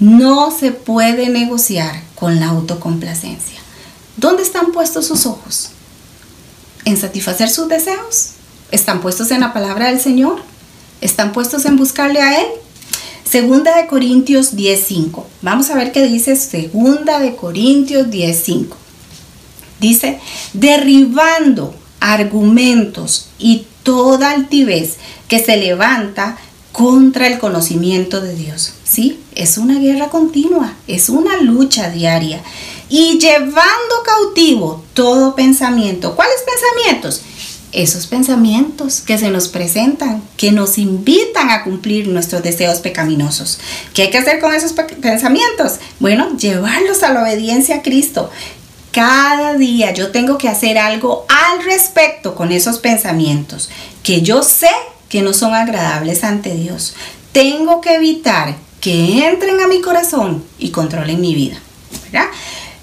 No 0.00 0.50
se 0.50 0.70
puede 0.72 1.30
negociar 1.30 2.02
con 2.14 2.40
la 2.40 2.48
autocomplacencia. 2.48 3.58
¿Dónde 4.18 4.42
están 4.42 4.72
puestos 4.72 5.06
sus 5.06 5.24
ojos? 5.24 5.70
¿En 6.84 6.98
satisfacer 6.98 7.48
sus 7.48 7.66
deseos? 7.66 8.32
¿Están 8.70 9.00
puestos 9.00 9.30
en 9.30 9.40
la 9.40 9.52
palabra 9.52 9.88
del 9.88 10.00
Señor? 10.00 10.42
¿Están 11.00 11.32
puestos 11.32 11.64
en 11.64 11.76
buscarle 11.76 12.20
a 12.20 12.40
Él? 12.40 12.46
Segunda 13.28 13.76
de 13.76 13.86
Corintios 13.86 14.56
10.5. 14.56 15.24
Vamos 15.42 15.70
a 15.70 15.74
ver 15.74 15.92
qué 15.92 16.02
dice 16.06 16.36
Segunda 16.36 17.18
de 17.18 17.36
Corintios 17.36 18.08
10.5. 18.08 18.74
Dice, 19.80 20.20
derribando 20.52 21.74
argumentos 22.00 23.28
y 23.38 23.66
toda 23.82 24.30
altivez 24.30 24.96
que 25.28 25.38
se 25.38 25.56
levanta 25.56 26.36
contra 26.72 27.26
el 27.26 27.38
conocimiento 27.38 28.20
de 28.20 28.34
Dios. 28.34 28.74
Sí, 28.84 29.20
es 29.34 29.58
una 29.58 29.78
guerra 29.78 30.08
continua, 30.08 30.74
es 30.86 31.08
una 31.08 31.40
lucha 31.40 31.90
diaria. 31.90 32.42
Y 32.88 33.18
llevando 33.18 34.02
cautivo 34.04 34.84
todo 34.94 35.34
pensamiento. 35.34 36.16
¿Cuáles 36.16 36.36
pensamientos? 36.42 37.22
Esos 37.72 38.06
pensamientos 38.06 39.00
que 39.00 39.18
se 39.18 39.30
nos 39.30 39.48
presentan, 39.48 40.22
que 40.36 40.52
nos 40.52 40.78
invitan 40.78 41.50
a 41.50 41.62
cumplir 41.64 42.08
nuestros 42.08 42.42
deseos 42.42 42.80
pecaminosos. 42.80 43.58
¿Qué 43.94 44.02
hay 44.02 44.10
que 44.10 44.18
hacer 44.18 44.40
con 44.40 44.54
esos 44.54 44.72
pensamientos? 44.72 45.78
Bueno, 45.98 46.36
llevarlos 46.36 47.02
a 47.02 47.12
la 47.12 47.22
obediencia 47.22 47.76
a 47.76 47.82
Cristo. 47.82 48.30
Cada 48.90 49.54
día 49.54 49.92
yo 49.92 50.10
tengo 50.10 50.36
que 50.36 50.48
hacer 50.48 50.78
algo 50.78 51.26
al 51.28 51.64
respecto 51.64 52.34
con 52.34 52.50
esos 52.50 52.78
pensamientos 52.78 53.70
que 54.02 54.22
yo 54.22 54.42
sé 54.42 54.70
que 55.08 55.22
no 55.22 55.32
son 55.32 55.54
agradables 55.54 56.24
ante 56.24 56.54
Dios. 56.54 56.94
Tengo 57.32 57.80
que 57.80 57.94
evitar 57.94 58.56
que 58.80 59.28
entren 59.28 59.60
a 59.60 59.68
mi 59.68 59.80
corazón 59.80 60.42
y 60.58 60.70
controlen 60.70 61.20
mi 61.20 61.34
vida. 61.34 61.60
¿verdad? 62.04 62.28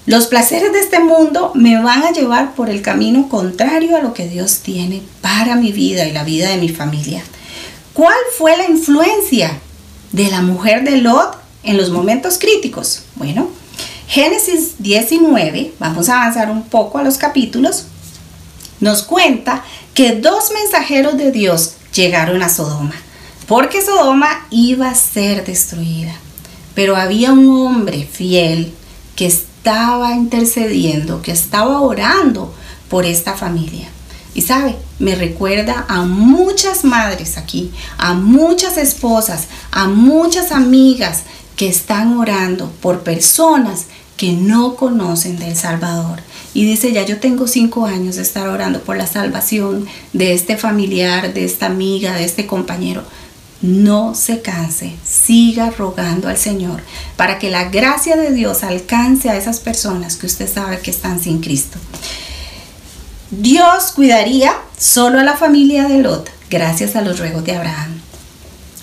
Los 0.08 0.26
placeres 0.26 0.72
de 0.72 0.80
este 0.80 1.00
mundo 1.00 1.52
me 1.54 1.82
van 1.82 2.02
a 2.02 2.12
llevar 2.12 2.54
por 2.54 2.70
el 2.70 2.80
camino 2.80 3.28
contrario 3.28 3.94
a 3.94 4.00
lo 4.00 4.14
que 4.14 4.26
Dios 4.26 4.60
tiene 4.60 5.02
para 5.20 5.54
mi 5.54 5.70
vida 5.70 6.06
y 6.06 6.12
la 6.12 6.24
vida 6.24 6.48
de 6.48 6.56
mi 6.56 6.70
familia. 6.70 7.22
¿Cuál 7.92 8.16
fue 8.38 8.56
la 8.56 8.70
influencia 8.70 9.60
de 10.12 10.30
la 10.30 10.40
mujer 10.40 10.82
de 10.82 10.96
Lot 10.96 11.36
en 11.62 11.76
los 11.76 11.90
momentos 11.90 12.38
críticos? 12.38 13.02
Bueno, 13.16 13.50
Génesis 14.06 14.76
19, 14.78 15.74
vamos 15.78 16.08
a 16.08 16.22
avanzar 16.22 16.50
un 16.50 16.62
poco 16.62 16.96
a 16.96 17.02
los 17.02 17.18
capítulos, 17.18 17.84
nos 18.80 19.02
cuenta 19.02 19.62
que 19.92 20.12
dos 20.12 20.52
mensajeros 20.54 21.18
de 21.18 21.32
Dios 21.32 21.74
llegaron 21.94 22.42
a 22.42 22.48
Sodoma, 22.48 22.94
porque 23.46 23.82
Sodoma 23.82 24.46
iba 24.48 24.88
a 24.88 24.94
ser 24.94 25.44
destruida. 25.44 26.14
Pero 26.74 26.96
había 26.96 27.30
un 27.30 27.46
hombre 27.50 28.08
fiel 28.10 28.72
que 29.14 29.26
estaba 29.58 30.14
intercediendo, 30.14 31.20
que 31.20 31.32
estaba 31.32 31.80
orando 31.80 32.54
por 32.88 33.04
esta 33.04 33.34
familia. 33.34 33.88
Y 34.34 34.42
sabe, 34.42 34.76
me 35.00 35.16
recuerda 35.16 35.84
a 35.88 36.02
muchas 36.04 36.84
madres 36.84 37.36
aquí, 37.36 37.72
a 37.98 38.14
muchas 38.14 38.76
esposas, 38.76 39.48
a 39.72 39.88
muchas 39.88 40.52
amigas 40.52 41.24
que 41.56 41.68
están 41.68 42.16
orando 42.16 42.70
por 42.80 43.00
personas 43.00 43.86
que 44.16 44.32
no 44.32 44.76
conocen 44.76 45.38
del 45.38 45.56
Salvador. 45.56 46.20
Y 46.54 46.64
dice, 46.64 46.92
ya 46.92 47.04
yo 47.04 47.18
tengo 47.18 47.48
cinco 47.48 47.84
años 47.84 48.16
de 48.16 48.22
estar 48.22 48.48
orando 48.48 48.80
por 48.80 48.96
la 48.96 49.08
salvación 49.08 49.86
de 50.12 50.34
este 50.34 50.56
familiar, 50.56 51.34
de 51.34 51.44
esta 51.44 51.66
amiga, 51.66 52.14
de 52.14 52.24
este 52.24 52.46
compañero 52.46 53.02
no 53.60 54.14
se 54.14 54.40
canse, 54.40 54.94
siga 55.04 55.70
rogando 55.70 56.28
al 56.28 56.36
Señor 56.36 56.80
para 57.16 57.38
que 57.38 57.50
la 57.50 57.64
gracia 57.64 58.16
de 58.16 58.32
Dios 58.32 58.62
alcance 58.62 59.30
a 59.30 59.36
esas 59.36 59.58
personas 59.58 60.16
que 60.16 60.26
usted 60.26 60.52
sabe 60.52 60.78
que 60.80 60.90
están 60.90 61.20
sin 61.20 61.40
Cristo. 61.40 61.78
Dios 63.30 63.92
cuidaría 63.94 64.54
solo 64.78 65.18
a 65.18 65.24
la 65.24 65.36
familia 65.36 65.88
de 65.88 65.98
Lot 65.98 66.30
gracias 66.50 66.96
a 66.96 67.02
los 67.02 67.18
ruegos 67.18 67.44
de 67.44 67.56
Abraham. 67.56 68.00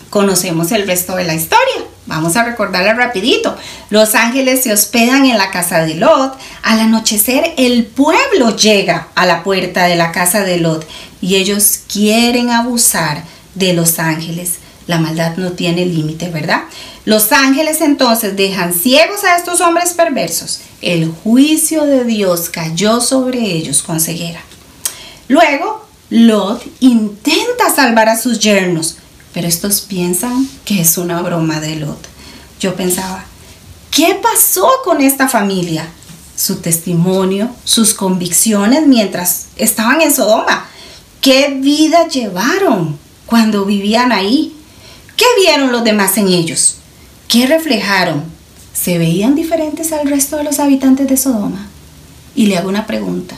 Conocemos 0.09 0.71
el 0.71 0.85
resto 0.85 1.15
de 1.15 1.23
la 1.23 1.33
historia. 1.33 1.75
Vamos 2.05 2.35
a 2.35 2.43
recordarla 2.43 2.93
rapidito. 2.93 3.57
Los 3.89 4.13
ángeles 4.13 4.63
se 4.63 4.71
hospedan 4.71 5.25
en 5.25 5.37
la 5.37 5.49
casa 5.49 5.83
de 5.83 5.95
Lot. 5.95 6.37
Al 6.61 6.79
anochecer 6.79 7.53
el 7.57 7.85
pueblo 7.85 8.55
llega 8.55 9.07
a 9.15 9.25
la 9.25 9.43
puerta 9.43 9.85
de 9.85 9.95
la 9.95 10.11
casa 10.11 10.43
de 10.43 10.57
Lot 10.59 10.87
y 11.21 11.35
ellos 11.35 11.79
quieren 11.91 12.51
abusar 12.51 13.23
de 13.55 13.73
los 13.73 13.97
ángeles. 13.97 14.59
La 14.87 14.99
maldad 14.99 15.35
no 15.37 15.53
tiene 15.53 15.85
límite, 15.85 16.29
¿verdad? 16.29 16.63
Los 17.05 17.31
ángeles 17.31 17.81
entonces 17.81 18.35
dejan 18.35 18.73
ciegos 18.73 19.23
a 19.23 19.35
estos 19.35 19.61
hombres 19.61 19.93
perversos. 19.93 20.59
El 20.81 21.09
juicio 21.11 21.85
de 21.85 22.03
Dios 22.03 22.49
cayó 22.49 23.01
sobre 23.01 23.39
ellos 23.39 23.81
con 23.81 23.99
ceguera. 23.99 24.41
Luego, 25.27 25.87
Lot 26.11 26.63
intenta 26.81 27.73
salvar 27.75 28.09
a 28.09 28.17
sus 28.17 28.39
yernos, 28.39 28.97
pero 29.33 29.47
estos 29.47 29.81
piensan 29.81 30.47
que 30.65 30.81
es 30.81 30.97
una 30.99 31.21
broma 31.21 31.59
de 31.59 31.77
Lot. 31.77 32.07
Yo 32.59 32.75
pensaba, 32.75 33.25
¿qué 33.89 34.19
pasó 34.21 34.69
con 34.83 35.01
esta 35.01 35.27
familia? 35.27 35.87
Su 36.35 36.57
testimonio, 36.57 37.49
sus 37.63 37.93
convicciones 37.93 38.85
mientras 38.85 39.47
estaban 39.55 40.01
en 40.01 40.13
Sodoma. 40.13 40.67
¿Qué 41.21 41.57
vida 41.59 42.07
llevaron 42.07 42.99
cuando 43.25 43.65
vivían 43.65 44.11
ahí? 44.11 44.54
¿Qué 45.15 45.25
vieron 45.39 45.71
los 45.71 45.83
demás 45.83 46.17
en 46.17 46.27
ellos? 46.27 46.77
¿Qué 47.27 47.47
reflejaron? 47.47 48.23
¿Se 48.73 48.97
veían 48.97 49.35
diferentes 49.35 49.93
al 49.93 50.07
resto 50.07 50.37
de 50.37 50.43
los 50.43 50.59
habitantes 50.59 51.07
de 51.07 51.17
Sodoma? 51.17 51.67
Y 52.35 52.47
le 52.47 52.57
hago 52.57 52.69
una 52.69 52.85
pregunta. 52.85 53.35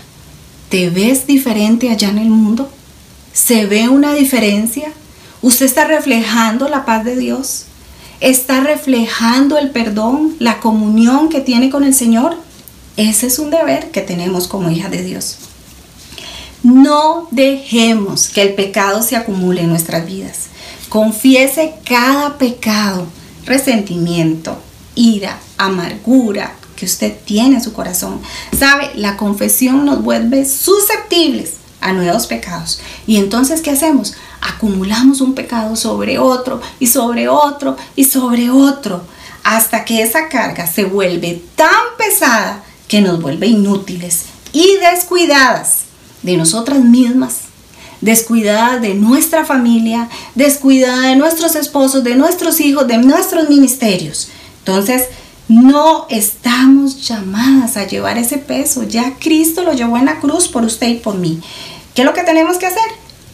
¿Te 0.69 0.89
ves 0.89 1.27
diferente 1.27 1.89
allá 1.89 2.10
en 2.10 2.17
el 2.17 2.29
mundo? 2.29 2.69
¿Se 3.31 3.67
ve 3.67 3.88
una 3.89 4.13
diferencia? 4.13 4.91
¿Usted 5.41 5.67
está 5.67 5.86
reflejando 5.86 6.67
la 6.67 6.86
paz 6.86 7.05
de 7.05 7.15
Dios? 7.15 7.65
¿Está 8.19 8.62
reflejando 8.62 9.60
el 9.60 9.69
perdón, 9.69 10.36
la 10.39 10.60
comunión 10.60 11.29
que 11.29 11.41
tiene 11.41 11.69
con 11.69 11.84
el 11.84 11.93
Señor? 11.93 12.36
Ese 12.98 13.27
es 13.27 13.38
un 13.38 13.51
deber 13.51 13.91
que 13.91 14.01
tenemos 14.01 14.48
como 14.48 14.72
hija 14.72 14.89
de 14.89 15.03
Dios. 15.03 15.38
No 16.63 17.27
dejemos 17.29 18.27
que 18.29 18.41
el 18.41 18.55
pecado 18.55 19.03
se 19.03 19.15
acumule 19.15 19.62
en 19.62 19.69
nuestras 19.69 20.05
vidas. 20.07 20.48
Confiese 20.89 21.75
cada 21.86 22.38
pecado, 22.38 23.08
resentimiento, 23.46 24.58
ira, 24.96 25.38
amargura 25.58 26.56
que 26.77 26.86
usted 26.86 27.13
tiene 27.25 27.56
en 27.56 27.63
su 27.63 27.74
corazón. 27.74 28.22
Sabe, 28.58 28.91
la 28.96 29.17
confesión 29.17 29.86
nos 29.86 30.01
vuelve 30.01 30.46
susceptibles 30.46 31.56
a 31.82 31.91
nuevos 31.91 32.27
pecados. 32.27 32.79
Y 33.06 33.17
entonces, 33.17 33.62
¿qué 33.62 33.72
hacemos? 33.72 34.13
Acumulamos 34.41 35.20
un 35.20 35.36
pecado 35.36 35.75
sobre 35.75 36.20
otro 36.20 36.62
y 36.79 36.88
sobre 36.88 37.27
otro 37.27 37.75
y 37.96 38.06
sobre 38.06 38.50
otro, 38.50 39.01
hasta 39.44 39.84
que 39.84 40.01
esa 40.01 40.29
carga 40.29 40.67
se 40.67 40.86
vuelve 40.86 41.44
tan 41.56 41.70
pesada 41.98 42.63
que 42.88 43.01
nos 43.01 43.22
vuelve 43.22 43.48
inútiles 43.48 44.25
y 44.53 44.77
descuidadas 44.77 45.82
de 46.24 46.38
nosotras 46.38 46.79
mismas 46.79 47.47
descuidada 48.01 48.80
de 48.80 48.94
nuestra 48.94 49.46
familia, 49.46 50.10
descuidada 50.36 51.10
de 51.10 51.16
nuestros 51.16 51.56
esposos, 51.56 52.04
de 52.04 52.16
nuestros 52.16 52.60
hijos, 52.60 52.88
de 52.88 52.98
nuestros 52.98 53.50
ministerios. 53.50 54.30
Entonces, 54.60 55.04
no 55.48 56.08
estamos 56.10 57.08
llamadas 57.08 57.77
a 57.77 57.88
llevar 57.88 58.18
ese 58.18 58.38
peso. 58.38 58.84
Ya 58.84 59.16
Cristo 59.18 59.63
lo 59.63 59.74
llevó 59.74 59.98
en 59.98 60.06
la 60.06 60.20
cruz 60.20 60.48
por 60.48 60.63
usted 60.63 60.88
y 60.88 60.96
por 60.96 61.16
mí. 61.16 61.39
¿Qué 61.96 62.01
es 62.01 62.05
lo 62.05 62.14
que 62.14 62.24
tenemos 62.24 62.57
que 62.57 62.68
hacer? 62.68 62.83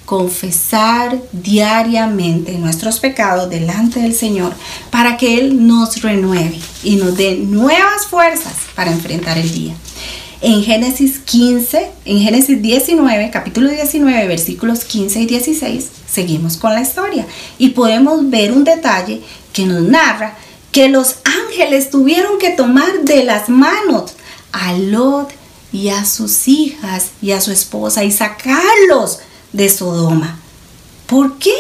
Confesar 0.06 1.19
diariamente 1.32 2.58
nuestros 2.58 2.99
pecados 2.99 3.49
delante 3.49 3.99
del 4.02 4.13
Señor 4.13 4.54
para 4.91 5.17
que 5.17 5.38
Él 5.38 5.65
nos 5.65 6.02
renueve 6.02 6.60
y 6.84 6.97
nos 6.97 7.17
dé 7.17 7.36
nuevas 7.38 8.06
fuerzas 8.06 8.54
para 8.76 8.91
enfrentar 8.91 9.38
el 9.38 9.52
día 9.52 9.76
en 10.43 10.62
Génesis 10.62 11.19
15, 11.19 11.89
en 12.03 12.19
Génesis 12.19 12.62
19, 12.62 13.32
capítulo 13.32 13.69
19, 13.69 14.27
versículos 14.27 14.84
15 14.84 15.21
y 15.21 15.25
16, 15.25 15.88
seguimos 16.06 16.58
con 16.58 16.73
la 16.73 16.82
historia 16.82 17.25
y 17.58 17.69
podemos 17.69 18.29
ver 18.29 18.51
un 18.51 18.65
detalle 18.65 19.21
que 19.53 19.65
nos 19.65 19.82
narra 19.82 20.36
que 20.73 20.89
los 20.89 21.15
ángeles 21.23 21.89
tuvieron 21.89 22.39
que 22.39 22.49
tomar 22.49 22.91
de 23.03 23.23
las 23.23 23.47
manos 23.47 24.15
a 24.51 24.73
Lot 24.73 25.29
y 25.71 25.88
a 25.88 26.03
sus 26.03 26.49
hijas 26.49 27.12
y 27.21 27.32
a 27.32 27.39
su 27.39 27.51
esposa 27.53 28.03
y 28.03 28.12
sacarlos 28.12 29.19
de 29.53 29.69
Sodoma. 29.69 30.39
¿Por 31.08 31.38
qué? 31.38 31.56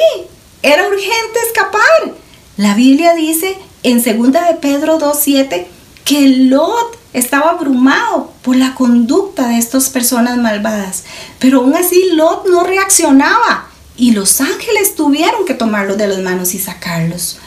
Era 0.61 0.85
urgente 0.87 1.39
escapar. 1.47 2.15
La 2.57 2.75
Biblia 2.75 3.13
dice 3.13 3.57
en 3.83 4.03
2 4.03 4.33
de 4.33 4.55
Pedro 4.59 4.99
2.7 4.99 5.67
que 6.03 6.27
Lot 6.27 7.02
estaba 7.13 7.51
abrumado 7.51 8.33
por 8.41 8.55
la 8.55 8.75
conducta 8.75 9.47
de 9.47 9.57
estas 9.57 9.89
personas 9.89 10.37
malvadas, 10.37 11.03
pero 11.39 11.59
aún 11.59 11.75
así 11.75 12.09
Lot 12.13 12.47
no 12.47 12.63
reaccionaba 12.63 13.67
y 13.95 14.11
los 14.11 14.41
ángeles 14.41 14.95
tuvieron 14.95 15.45
que 15.45 15.53
tomarlo 15.53 15.95
de 15.95 16.07
las 16.07 16.19
manos 16.19 16.53
y 16.53 16.59
sacarlos. 16.59 17.37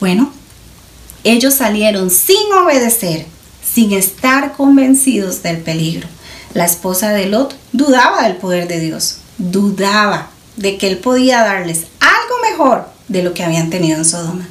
Bueno, 0.00 0.32
ellos 1.22 1.54
salieron 1.54 2.10
sin 2.10 2.52
obedecer, 2.52 3.26
sin 3.64 3.92
estar 3.92 4.52
convencidos 4.52 5.42
del 5.42 5.58
peligro. 5.58 6.08
La 6.54 6.64
esposa 6.64 7.10
de 7.10 7.26
Lot 7.26 7.56
dudaba 7.72 8.22
del 8.22 8.36
poder 8.36 8.68
de 8.68 8.80
Dios, 8.80 9.18
dudaba 9.38 10.30
de 10.56 10.78
que 10.78 10.86
él 10.86 10.98
podía 10.98 11.42
darles 11.42 11.86
algo 12.00 12.34
mejor 12.50 12.88
de 13.08 13.22
lo 13.22 13.34
que 13.34 13.42
habían 13.42 13.70
tenido 13.70 13.98
en 13.98 14.04
Sodoma. 14.04 14.46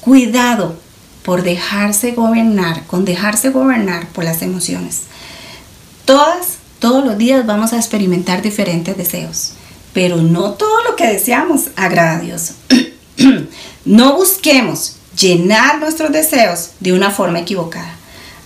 Cuidado 0.00 0.79
por 1.22 1.42
dejarse 1.42 2.12
gobernar, 2.12 2.86
con 2.86 3.04
dejarse 3.04 3.50
gobernar 3.50 4.08
por 4.08 4.24
las 4.24 4.42
emociones. 4.42 5.02
Todas, 6.04 6.56
todos 6.78 7.04
los 7.04 7.18
días 7.18 7.46
vamos 7.46 7.72
a 7.72 7.76
experimentar 7.76 8.42
diferentes 8.42 8.96
deseos, 8.96 9.52
pero 9.92 10.16
no 10.16 10.52
todo 10.52 10.84
lo 10.84 10.96
que 10.96 11.06
deseamos 11.06 11.68
agrada 11.76 12.16
a 12.16 12.20
Dios. 12.20 12.52
no 13.84 14.16
busquemos 14.16 14.96
llenar 15.16 15.78
nuestros 15.78 16.12
deseos 16.12 16.70
de 16.80 16.92
una 16.92 17.10
forma 17.10 17.40
equivocada. 17.40 17.96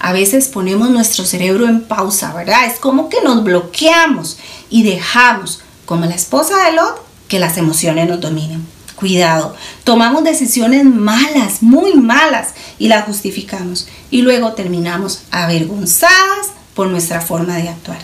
A 0.01 0.13
veces 0.13 0.49
ponemos 0.49 0.91
nuestro 0.91 1.25
cerebro 1.25 1.67
en 1.67 1.83
pausa, 1.83 2.35
¿verdad? 2.35 2.67
Es 2.67 2.79
como 2.79 3.09
que 3.09 3.23
nos 3.23 3.43
bloqueamos 3.43 4.37
y 4.69 4.83
dejamos, 4.83 5.61
como 5.87 6.05
la 6.05 6.15
esposa 6.15 6.65
de 6.65 6.73
Lot, 6.73 7.03
que 7.29 7.39
las 7.39 7.57
emociones 7.57 8.09
nos 8.09 8.21
dominen. 8.21 8.67
Cuidado, 8.97 9.57
tomamos 9.83 10.23
decisiones 10.23 10.85
malas, 10.85 11.63
muy 11.63 11.95
malas, 11.95 12.55
y 12.79 12.89
las 12.89 13.07
justificamos. 13.07 13.89
Y 14.11 14.23
luego 14.23 14.53
terminamos 14.53 15.23
avergonzadas 15.31 16.49
por 16.75 16.89
nuestra 16.89 17.21
forma 17.21 17.57
de 17.57 17.69
actuar. 17.69 17.99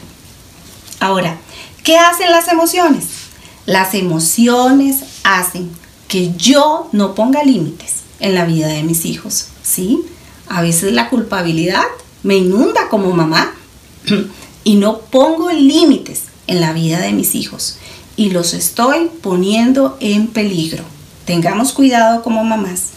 Ahora, 0.98 1.38
¿qué 1.85 1.96
hacen 1.96 2.31
las 2.33 2.48
emociones? 2.48 3.05
Las 3.66 3.94
emociones 3.94 5.00
hacen 5.22 5.70
que 6.09 6.33
yo 6.37 6.88
no 6.92 7.14
ponga 7.14 7.44
límites 7.44 8.00
en 8.18 8.35
la 8.35 8.44
vida 8.44 8.66
de 8.66 8.83
mis 8.83 9.05
hijos, 9.05 9.46
¿sí? 9.62 10.00
A 10.48 10.61
veces 10.61 10.92
la 10.92 11.09
culpabilidad 11.09 11.85
me 12.24 12.37
inunda 12.37 12.88
como 12.88 13.12
mamá 13.12 13.53
y 14.64 14.74
no 14.74 14.98
pongo 14.98 15.50
límites 15.53 16.24
en 16.48 16.61
la 16.61 16.72
vida 16.72 16.98
de 16.98 17.12
mis 17.12 17.37
hijos 17.37 17.76
y 18.21 18.29
los 18.29 18.53
estoy 18.53 19.11
poniendo 19.23 19.97
en 19.99 20.27
peligro. 20.27 20.85
Tengamos 21.25 21.73
cuidado 21.73 22.23
como 22.23 22.45
mamás. 22.45 22.91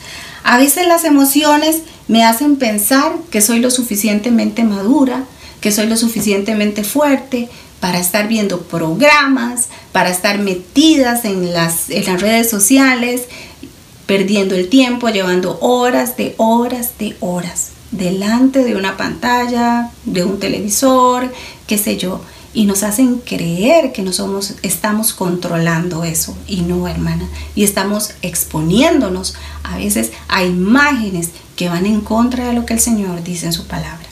A 0.44 0.58
veces 0.58 0.86
las 0.86 1.06
emociones 1.06 1.78
me 2.10 2.26
hacen 2.26 2.58
pensar 2.58 3.14
que 3.32 3.40
soy 3.40 3.60
lo 3.60 3.72
suficientemente 3.72 4.66
madura, 4.66 5.24
que 5.62 5.72
soy 5.72 5.88
lo 5.88 5.96
suficientemente 5.96 6.84
fuerte 6.84 7.48
para 7.80 8.02
estar 8.02 8.28
viendo 8.28 8.64
programas, 8.64 9.70
para 9.94 10.10
estar 10.10 10.40
metidas 10.40 11.24
en 11.24 11.54
las, 11.54 11.90
en 11.90 12.04
las 12.04 12.20
redes 12.20 12.50
sociales, 12.50 13.22
perdiendo 14.06 14.56
el 14.56 14.68
tiempo, 14.68 15.08
llevando 15.08 15.58
horas 15.62 16.18
de 16.18 16.36
horas 16.36 16.98
de 17.00 17.16
horas 17.22 17.70
delante 17.92 18.66
de 18.66 18.76
una 18.76 18.98
pantalla, 18.98 19.90
de 20.04 20.26
un 20.26 20.38
televisor, 20.40 21.32
qué 21.66 21.78
sé 21.78 21.96
yo 21.96 22.20
y 22.54 22.66
nos 22.66 22.84
hacen 22.84 23.20
creer 23.20 23.92
que 23.92 24.04
no 24.04 24.14
somos, 24.14 24.54
estamos 24.62 25.14
controlando 25.14 26.04
eso 26.04 26.38
y 26.48 26.62
no, 26.62 26.88
hermana. 26.88 27.28
Y 27.56 27.64
estamos 27.64 28.12
exponiéndonos 28.22 29.36
a 29.64 29.78
veces 29.78 30.12
a 30.28 30.44
imágenes 30.44 31.30
que 31.56 31.70
van 31.70 31.86
en 31.86 32.02
contra 32.02 32.48
de 32.48 32.54
lo 32.54 32.66
que 32.66 32.74
el 32.74 32.80
Señor 32.80 33.24
dice 33.24 33.48
en 33.48 33.54
su 33.54 33.66
palabra. 33.66 34.06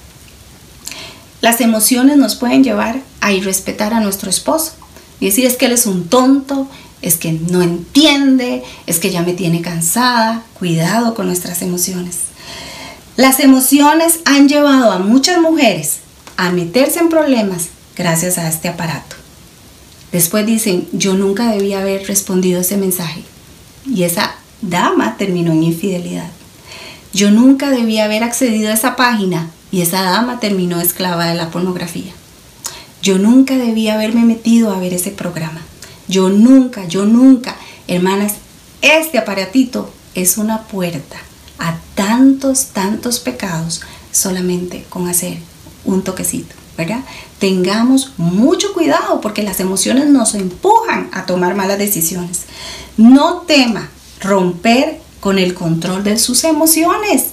Las 1.41 1.61
emociones 1.61 2.17
nos 2.17 2.35
pueden 2.35 2.63
llevar 2.63 3.01
a 3.19 3.31
irrespetar 3.31 3.93
a 3.93 3.99
nuestro 3.99 4.29
esposo 4.29 4.73
y 5.19 5.27
decir 5.27 5.45
es 5.45 5.55
que 5.55 5.67
él 5.67 5.71
es 5.73 5.85
un 5.85 6.07
tonto, 6.07 6.67
es 7.01 7.17
que 7.17 7.31
no 7.31 7.61
entiende, 7.61 8.63
es 8.87 8.99
que 8.99 9.11
ya 9.11 9.21
me 9.21 9.33
tiene 9.33 9.61
cansada. 9.61 10.43
Cuidado 10.57 11.13
con 11.13 11.27
nuestras 11.27 11.61
emociones. 11.61 12.17
Las 13.17 13.39
emociones 13.39 14.19
han 14.25 14.47
llevado 14.47 14.91
a 14.91 14.99
muchas 14.99 15.39
mujeres 15.39 15.97
a 16.37 16.51
meterse 16.51 16.99
en 16.99 17.09
problemas 17.09 17.69
gracias 17.95 18.37
a 18.37 18.47
este 18.47 18.67
aparato. 18.67 19.15
Después 20.11 20.45
dicen, 20.45 20.87
yo 20.91 21.13
nunca 21.15 21.51
debía 21.51 21.79
haber 21.79 22.05
respondido 22.07 22.61
ese 22.61 22.77
mensaje. 22.77 23.23
Y 23.85 24.03
esa 24.03 24.35
dama 24.61 25.17
terminó 25.17 25.51
en 25.51 25.63
infidelidad. 25.63 26.29
Yo 27.13 27.31
nunca 27.31 27.69
debía 27.69 28.05
haber 28.05 28.23
accedido 28.23 28.69
a 28.69 28.73
esa 28.73 28.95
página 28.95 29.49
y 29.71 29.81
esa 29.81 30.01
dama 30.01 30.39
terminó 30.39 30.79
esclava 30.79 31.27
de 31.27 31.35
la 31.35 31.49
pornografía. 31.49 32.11
Yo 33.01 33.17
nunca 33.17 33.57
debía 33.57 33.95
haberme 33.95 34.23
metido 34.23 34.71
a 34.71 34.79
ver 34.79 34.93
ese 34.93 35.11
programa. 35.11 35.61
Yo 36.07 36.29
nunca, 36.29 36.85
yo 36.85 37.05
nunca. 37.05 37.55
Hermanas, 37.87 38.33
este 38.81 39.17
aparatito 39.17 39.91
es 40.13 40.37
una 40.37 40.63
puerta 40.63 41.17
a 41.57 41.77
tantos, 41.95 42.67
tantos 42.67 43.19
pecados 43.19 43.81
solamente 44.11 44.85
con 44.89 45.07
hacer 45.07 45.37
un 45.85 46.03
toquecito, 46.03 46.55
Tengamos 47.39 48.13
mucho 48.17 48.73
cuidado 48.73 49.21
porque 49.21 49.43
las 49.43 49.59
emociones 49.59 50.07
nos 50.07 50.35
empujan 50.35 51.09
a 51.11 51.25
tomar 51.25 51.55
malas 51.55 51.77
decisiones. 51.77 52.41
No 52.97 53.41
tema 53.41 53.89
romper 54.19 54.99
con 55.19 55.37
el 55.37 55.53
control 55.53 56.03
de 56.03 56.17
sus 56.17 56.43
emociones. 56.43 57.27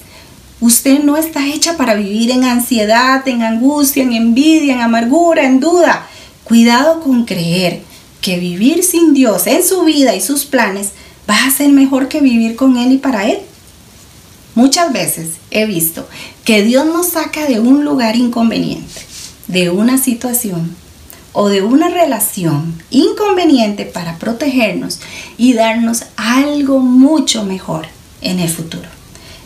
Usted 0.61 1.03
no 1.05 1.17
está 1.17 1.47
hecha 1.47 1.77
para 1.77 1.95
vivir 1.95 2.31
en 2.31 2.45
ansiedad, 2.45 3.27
en 3.29 3.43
angustia, 3.43 4.03
en 4.03 4.13
envidia, 4.13 4.75
en 4.75 4.81
amargura, 4.81 5.45
en 5.45 5.61
duda. 5.61 6.07
Cuidado 6.45 7.01
con 7.01 7.25
creer 7.25 7.83
que 8.21 8.39
vivir 8.39 8.83
sin 8.83 9.15
Dios 9.15 9.47
en 9.47 9.65
su 9.65 9.85
vida 9.85 10.15
y 10.15 10.21
sus 10.21 10.45
planes 10.45 10.91
va 11.29 11.45
a 11.45 11.51
ser 11.51 11.71
mejor 11.71 12.09
que 12.09 12.21
vivir 12.21 12.57
con 12.57 12.77
Él 12.77 12.93
y 12.93 12.99
para 12.99 13.29
Él. 13.29 13.39
Muchas 14.55 14.93
veces 14.93 15.29
he 15.51 15.67
visto 15.67 16.09
que 16.45 16.63
Dios 16.63 16.87
nos 16.87 17.11
saca 17.11 17.47
de 17.47 17.61
un 17.61 17.85
lugar 17.85 18.17
inconveniente, 18.17 19.03
de 19.49 19.71
una 19.71 19.99
situación 19.99 20.77
o 21.33 21.49
de 21.49 21.63
una 21.63 21.89
relación 21.89 22.81
inconveniente 22.91 23.85
para 23.85 24.19
protegernos 24.19 25.01
y 25.37 25.55
darnos 25.55 26.05
algo 26.17 26.81
mucho 26.81 27.45
mejor 27.45 27.87
en 28.21 28.41
el 28.41 28.49
futuro. 28.49 28.89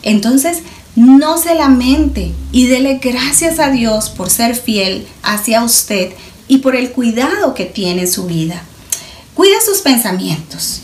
Entonces, 0.01 0.59
no 0.95 1.37
se 1.37 1.55
lamente 1.55 2.31
y 2.51 2.67
dele 2.67 2.99
gracias 3.01 3.59
a 3.59 3.69
Dios 3.71 4.09
por 4.09 4.29
ser 4.29 4.55
fiel 4.55 5.07
hacia 5.23 5.63
usted 5.63 6.13
y 6.47 6.59
por 6.59 6.75
el 6.75 6.91
cuidado 6.91 7.53
que 7.53 7.65
tiene 7.65 8.01
en 8.01 8.11
su 8.11 8.25
vida. 8.25 8.63
Cuida 9.33 9.59
sus 9.65 9.79
pensamientos. 9.79 10.81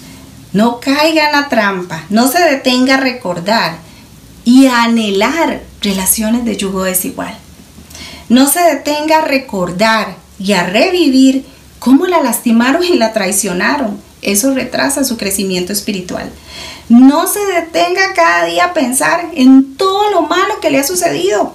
No 0.51 0.79
caiga 0.79 1.27
en 1.27 1.31
la 1.33 1.49
trampa. 1.49 2.05
No 2.09 2.27
se 2.31 2.39
detenga 2.39 2.95
a 2.95 2.99
recordar 2.99 3.77
y 4.45 4.65
anhelar 4.65 5.61
relaciones 5.81 6.43
de 6.45 6.57
yugo 6.57 6.83
desigual. 6.83 7.37
No 8.29 8.47
se 8.47 8.61
detenga 8.61 9.19
a 9.19 9.25
recordar 9.25 10.15
y 10.39 10.53
a 10.53 10.63
revivir 10.63 11.45
cómo 11.79 12.05
la 12.05 12.21
lastimaron 12.21 12.83
y 12.83 12.95
la 12.95 13.11
traicionaron. 13.11 13.99
Eso 14.21 14.53
retrasa 14.53 15.03
su 15.03 15.17
crecimiento 15.17 15.73
espiritual. 15.73 16.29
No 16.89 17.27
se 17.27 17.39
detenga 17.45 18.13
cada 18.13 18.45
día 18.45 18.65
a 18.65 18.73
pensar 18.73 19.29
en 19.33 19.75
todo 19.75 20.11
lo 20.11 20.21
malo 20.23 20.59
que 20.61 20.69
le 20.69 20.79
ha 20.79 20.83
sucedido. 20.83 21.53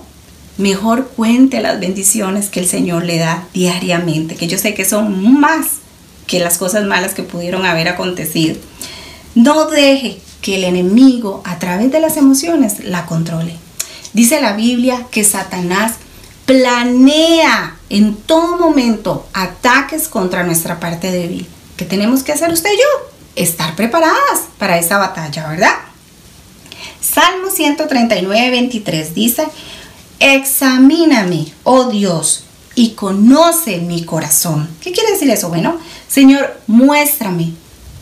Mejor 0.56 1.08
cuente 1.08 1.60
las 1.60 1.80
bendiciones 1.80 2.48
que 2.48 2.60
el 2.60 2.68
Señor 2.68 3.04
le 3.04 3.18
da 3.18 3.46
diariamente, 3.52 4.36
que 4.36 4.46
yo 4.46 4.56
sé 4.56 4.74
que 4.74 4.84
son 4.84 5.40
más 5.40 5.66
que 6.26 6.38
las 6.38 6.58
cosas 6.58 6.84
malas 6.84 7.12
que 7.14 7.22
pudieron 7.22 7.66
haber 7.66 7.88
acontecido. 7.88 8.56
No 9.34 9.66
deje 9.66 10.18
que 10.40 10.56
el 10.56 10.64
enemigo 10.64 11.42
a 11.44 11.58
través 11.58 11.90
de 11.90 12.00
las 12.00 12.16
emociones 12.16 12.84
la 12.84 13.06
controle. 13.06 13.56
Dice 14.12 14.40
la 14.40 14.52
Biblia 14.52 15.06
que 15.10 15.24
Satanás 15.24 15.94
planea 16.46 17.76
en 17.88 18.16
todo 18.16 18.58
momento 18.58 19.26
ataques 19.32 20.08
contra 20.08 20.44
nuestra 20.44 20.80
parte 20.80 21.10
débil. 21.10 21.46
¿Qué 21.76 21.84
tenemos 21.84 22.22
que 22.22 22.32
hacer 22.32 22.52
usted 22.52 22.70
y 22.72 22.76
yo? 22.76 23.10
Estar 23.36 23.74
preparadas 23.76 24.42
para 24.58 24.78
esa 24.78 24.98
batalla, 24.98 25.48
¿verdad? 25.48 25.74
Salmo 27.00 27.50
139, 27.50 28.50
23 28.50 29.14
dice, 29.14 29.46
examíname, 30.20 31.52
oh 31.64 31.84
Dios, 31.90 32.44
y 32.74 32.90
conoce 32.90 33.78
mi 33.78 34.04
corazón. 34.04 34.68
¿Qué 34.80 34.92
quiere 34.92 35.12
decir 35.12 35.30
eso? 35.30 35.48
Bueno, 35.48 35.78
Señor, 36.08 36.60
muéstrame 36.66 37.52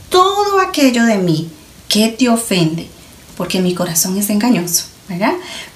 todo 0.09 0.61
aquello 0.61 1.05
de 1.05 1.19
mí 1.19 1.51
que 1.89 2.09
te 2.09 2.29
ofende, 2.29 2.89
porque 3.37 3.61
mi 3.61 3.75
corazón 3.75 4.17
es 4.19 4.31
engañoso. 4.31 4.92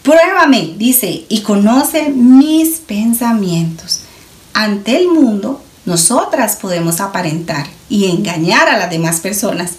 Pruébame, 0.03 0.75
dice, 0.77 1.25
y 1.29 1.41
conoce 1.41 2.11
mis 2.11 2.79
pensamientos. 2.79 4.01
Ante 4.55 4.97
el 4.97 5.09
mundo, 5.09 5.63
nosotras 5.85 6.57
podemos 6.57 7.01
aparentar 7.01 7.67
y 7.89 8.07
engañar 8.07 8.69
a 8.69 8.79
las 8.79 8.91
demás 8.91 9.21
personas, 9.21 9.73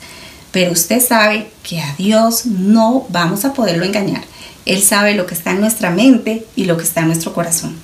pero 0.51 0.71
usted 0.71 1.05
sabe 1.05 1.51
que 1.63 1.81
a 1.81 1.95
Dios 1.97 2.45
no 2.45 3.05
vamos 3.09 3.45
a 3.45 3.53
poderlo 3.53 3.85
engañar. 3.85 4.23
Él 4.65 4.81
sabe 4.81 5.13
lo 5.13 5.25
que 5.25 5.33
está 5.33 5.51
en 5.51 5.61
nuestra 5.61 5.91
mente 5.91 6.45
y 6.55 6.65
lo 6.65 6.77
que 6.77 6.83
está 6.83 7.01
en 7.01 7.07
nuestro 7.07 7.33
corazón. 7.33 7.75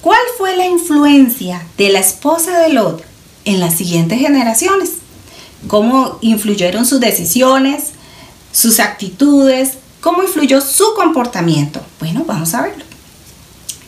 ¿Cuál 0.00 0.20
fue 0.36 0.56
la 0.56 0.66
influencia 0.66 1.62
de 1.76 1.90
la 1.90 1.98
esposa 1.98 2.60
de 2.60 2.72
Lot 2.72 3.04
en 3.44 3.60
las 3.60 3.74
siguientes 3.74 4.20
generaciones? 4.20 4.90
¿Cómo 5.66 6.18
influyeron 6.20 6.86
sus 6.86 7.00
decisiones, 7.00 7.90
sus 8.52 8.78
actitudes, 8.78 9.72
¿Cómo 10.00 10.22
influyó 10.22 10.60
su 10.60 10.94
comportamiento? 10.94 11.80
Bueno, 11.98 12.24
vamos 12.26 12.54
a 12.54 12.62
verlo. 12.62 12.84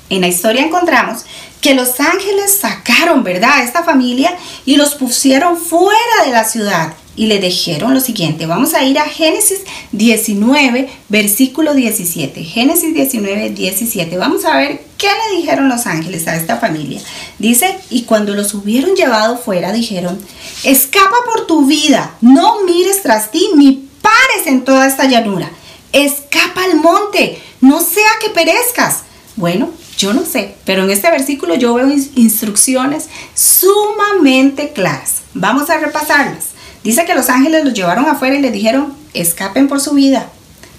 En 0.08 0.22
la 0.22 0.28
historia 0.28 0.64
encontramos 0.64 1.20
que 1.60 1.74
los 1.74 2.00
ángeles 2.00 2.58
sacaron, 2.60 3.22
¿verdad?, 3.22 3.58
a 3.58 3.62
esta 3.62 3.84
familia 3.84 4.36
y 4.66 4.76
los 4.76 4.96
pusieron 4.96 5.56
fuera 5.56 6.24
de 6.24 6.32
la 6.32 6.44
ciudad 6.44 6.94
y 7.14 7.26
le 7.26 7.38
dijeron 7.38 7.94
lo 7.94 8.00
siguiente. 8.00 8.46
Vamos 8.46 8.74
a 8.74 8.82
ir 8.82 8.98
a 8.98 9.04
Génesis 9.04 9.60
19, 9.92 10.90
versículo 11.08 11.74
17. 11.74 12.42
Génesis 12.42 12.92
19, 12.92 13.50
17. 13.50 14.16
Vamos 14.16 14.44
a 14.44 14.56
ver 14.56 14.82
qué 14.98 15.06
le 15.06 15.36
dijeron 15.36 15.68
los 15.68 15.86
ángeles 15.86 16.26
a 16.26 16.34
esta 16.34 16.56
familia. 16.56 17.00
Dice, 17.38 17.78
y 17.88 18.02
cuando 18.02 18.34
los 18.34 18.54
hubieron 18.54 18.96
llevado 18.96 19.36
fuera, 19.36 19.72
dijeron, 19.72 20.18
escapa 20.64 21.16
por 21.26 21.46
tu 21.46 21.66
vida, 21.66 22.16
no 22.20 22.64
mires 22.64 23.02
tras 23.02 23.30
ti 23.30 23.50
ni 23.54 23.88
pares 24.02 24.46
en 24.46 24.64
toda 24.64 24.86
esta 24.88 25.04
llanura 25.04 25.52
escapa 25.92 26.64
al 26.64 26.76
monte, 26.76 27.42
no 27.60 27.80
sea 27.80 28.08
que 28.20 28.30
perezcas. 28.30 29.02
Bueno, 29.36 29.70
yo 29.96 30.12
no 30.12 30.24
sé, 30.24 30.54
pero 30.64 30.84
en 30.84 30.90
este 30.90 31.10
versículo 31.10 31.54
yo 31.54 31.74
veo 31.74 31.88
instrucciones 31.90 33.08
sumamente 33.34 34.72
claras. 34.72 35.22
Vamos 35.34 35.70
a 35.70 35.78
repasarlas. 35.78 36.46
Dice 36.82 37.04
que 37.04 37.14
los 37.14 37.28
ángeles 37.28 37.64
los 37.64 37.74
llevaron 37.74 38.06
afuera 38.06 38.36
y 38.36 38.40
le 38.40 38.50
dijeron, 38.50 38.96
escapen 39.12 39.68
por 39.68 39.80
su 39.80 39.92
vida. 39.92 40.30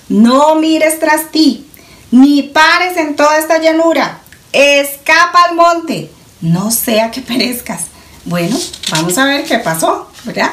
No 0.09 0.55
mires 0.55 0.99
tras 0.99 1.31
ti, 1.31 1.65
ni 2.09 2.43
pares 2.43 2.97
en 2.97 3.15
toda 3.15 3.37
esta 3.37 3.59
llanura. 3.59 4.21
Escapa 4.51 5.43
al 5.49 5.55
monte, 5.55 6.09
no 6.41 6.71
sea 6.71 7.11
que 7.11 7.21
perezcas. 7.21 7.83
Bueno, 8.25 8.57
vamos 8.91 9.17
a 9.17 9.25
ver 9.25 9.45
qué 9.45 9.59
pasó, 9.59 10.09
¿verdad? 10.25 10.51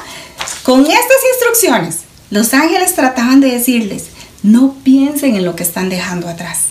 Con 0.62 0.82
estas 0.82 1.18
instrucciones, 1.32 2.00
los 2.30 2.52
ángeles 2.54 2.94
trataban 2.94 3.40
de 3.40 3.50
decirles, 3.50 4.04
no 4.52 4.74
piensen 4.82 5.36
en 5.36 5.44
lo 5.44 5.54
que 5.56 5.62
están 5.62 5.88
dejando 5.88 6.28
atrás. 6.28 6.68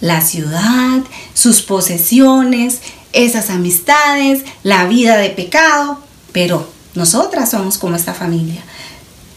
La 0.00 0.20
ciudad, 0.20 1.00
sus 1.34 1.62
posesiones, 1.62 2.80
esas 3.12 3.50
amistades, 3.50 4.44
la 4.62 4.86
vida 4.86 5.16
de 5.16 5.30
pecado. 5.30 6.00
Pero 6.32 6.68
nosotras 6.94 7.50
somos 7.50 7.78
como 7.78 7.96
esta 7.96 8.14
familia. 8.14 8.62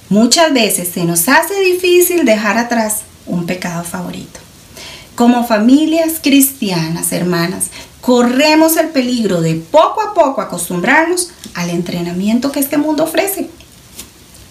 Muchas 0.10 0.54
veces 0.54 0.90
se 0.94 1.06
nos 1.06 1.28
hace 1.28 1.60
difícil 1.62 2.26
dejar 2.26 2.58
atrás 2.58 3.02
un 3.26 3.46
pecado 3.46 3.84
favorito. 3.84 4.40
Como 5.16 5.46
familias 5.46 6.14
cristianas, 6.22 7.12
hermanas, 7.12 7.66
corremos 8.02 8.78
el 8.78 8.90
peligro 8.90 9.42
de 9.42 9.56
poco 9.56 10.02
a 10.02 10.14
poco 10.14 10.42
acostumbrarnos 10.42 11.32
al 11.54 11.70
entrenamiento 11.70 12.52
que 12.52 12.60
este 12.60 12.78
mundo 12.78 13.04
ofrece. 13.04 13.50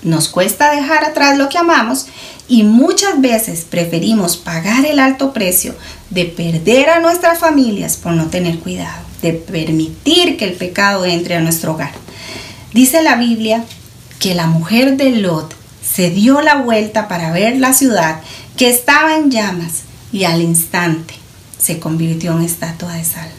Nos 0.02 0.28
cuesta 0.28 0.72
dejar 0.72 1.04
atrás 1.04 1.38
lo 1.38 1.48
que 1.48 1.58
amamos 1.58 2.06
y 2.52 2.64
muchas 2.64 3.18
veces 3.18 3.64
preferimos 3.64 4.36
pagar 4.36 4.84
el 4.84 4.98
alto 4.98 5.32
precio 5.32 5.74
de 6.10 6.26
perder 6.26 6.90
a 6.90 7.00
nuestras 7.00 7.38
familias 7.38 7.96
por 7.96 8.12
no 8.12 8.26
tener 8.26 8.58
cuidado, 8.58 9.00
de 9.22 9.32
permitir 9.32 10.36
que 10.36 10.44
el 10.44 10.52
pecado 10.52 11.06
entre 11.06 11.36
a 11.36 11.40
nuestro 11.40 11.72
hogar. 11.72 11.92
Dice 12.74 13.00
la 13.00 13.16
Biblia 13.16 13.64
que 14.18 14.34
la 14.34 14.48
mujer 14.48 14.98
de 14.98 15.12
Lot 15.12 15.54
se 15.82 16.10
dio 16.10 16.42
la 16.42 16.56
vuelta 16.56 17.08
para 17.08 17.32
ver 17.32 17.56
la 17.56 17.72
ciudad 17.72 18.20
que 18.58 18.68
estaba 18.68 19.16
en 19.16 19.30
llamas 19.30 19.84
y 20.12 20.24
al 20.24 20.42
instante 20.42 21.14
se 21.58 21.78
convirtió 21.78 22.32
en 22.32 22.42
estatua 22.42 22.92
de 22.92 23.04
sal. 23.06 23.30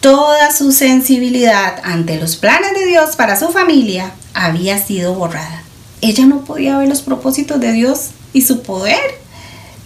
Toda 0.00 0.52
su 0.52 0.72
sensibilidad 0.72 1.80
ante 1.84 2.20
los 2.20 2.36
planes 2.36 2.74
de 2.74 2.84
Dios 2.84 3.16
para 3.16 3.40
su 3.40 3.48
familia 3.48 4.12
había 4.34 4.76
sido 4.76 5.14
borrada. 5.14 5.63
Ella 6.00 6.26
no 6.26 6.44
podía 6.44 6.78
ver 6.78 6.88
los 6.88 7.02
propósitos 7.02 7.60
de 7.60 7.72
Dios 7.72 8.10
y 8.32 8.42
su 8.42 8.62
poder. 8.62 9.00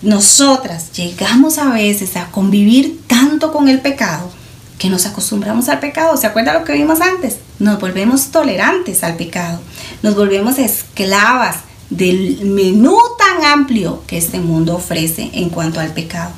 Nosotras 0.03 0.93
llegamos 0.93 1.59
a 1.59 1.71
veces 1.71 2.17
a 2.17 2.31
convivir 2.31 3.01
tanto 3.07 3.53
con 3.53 3.69
el 3.69 3.81
pecado 3.81 4.31
que 4.79 4.89
nos 4.89 5.07
acostumbramos 5.07 5.69
al 5.69 5.81
pecado. 5.81 6.17
¿Se 6.17 6.27
acuerda 6.27 6.59
lo 6.59 6.65
que 6.65 6.73
vimos 6.73 7.01
antes? 7.01 7.37
Nos 7.59 7.81
volvemos 7.81 8.29
tolerantes 8.29 9.03
al 9.03 9.17
pecado. 9.17 9.61
Nos 10.03 10.15
volvemos 10.15 10.59
esclavas 10.59 11.57
del 11.91 12.45
menú 12.45 12.97
tan 13.19 13.45
amplio 13.45 14.03
que 14.07 14.19
este 14.19 14.39
mundo 14.39 14.77
ofrece 14.77 15.31
en 15.33 15.51
cuanto 15.51 15.81
al 15.81 15.93
pecado. 15.93 16.31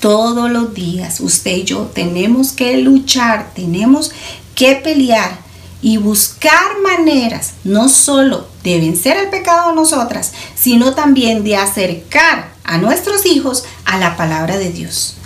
Todos 0.00 0.50
los 0.50 0.74
días 0.74 1.20
usted 1.20 1.56
y 1.56 1.64
yo 1.64 1.90
tenemos 1.94 2.52
que 2.52 2.76
luchar, 2.78 3.52
tenemos 3.54 4.12
que 4.54 4.76
pelear 4.76 5.45
y 5.82 5.98
buscar 5.98 6.80
maneras 6.82 7.52
no 7.64 7.88
solo 7.88 8.48
de 8.64 8.80
vencer 8.80 9.16
el 9.16 9.28
pecado 9.28 9.72
nosotras, 9.72 10.32
sino 10.54 10.94
también 10.94 11.44
de 11.44 11.56
acercar 11.56 12.50
a 12.64 12.78
nuestros 12.78 13.26
hijos 13.26 13.64
a 13.84 13.98
la 13.98 14.16
palabra 14.16 14.56
de 14.56 14.70
Dios. 14.70 15.16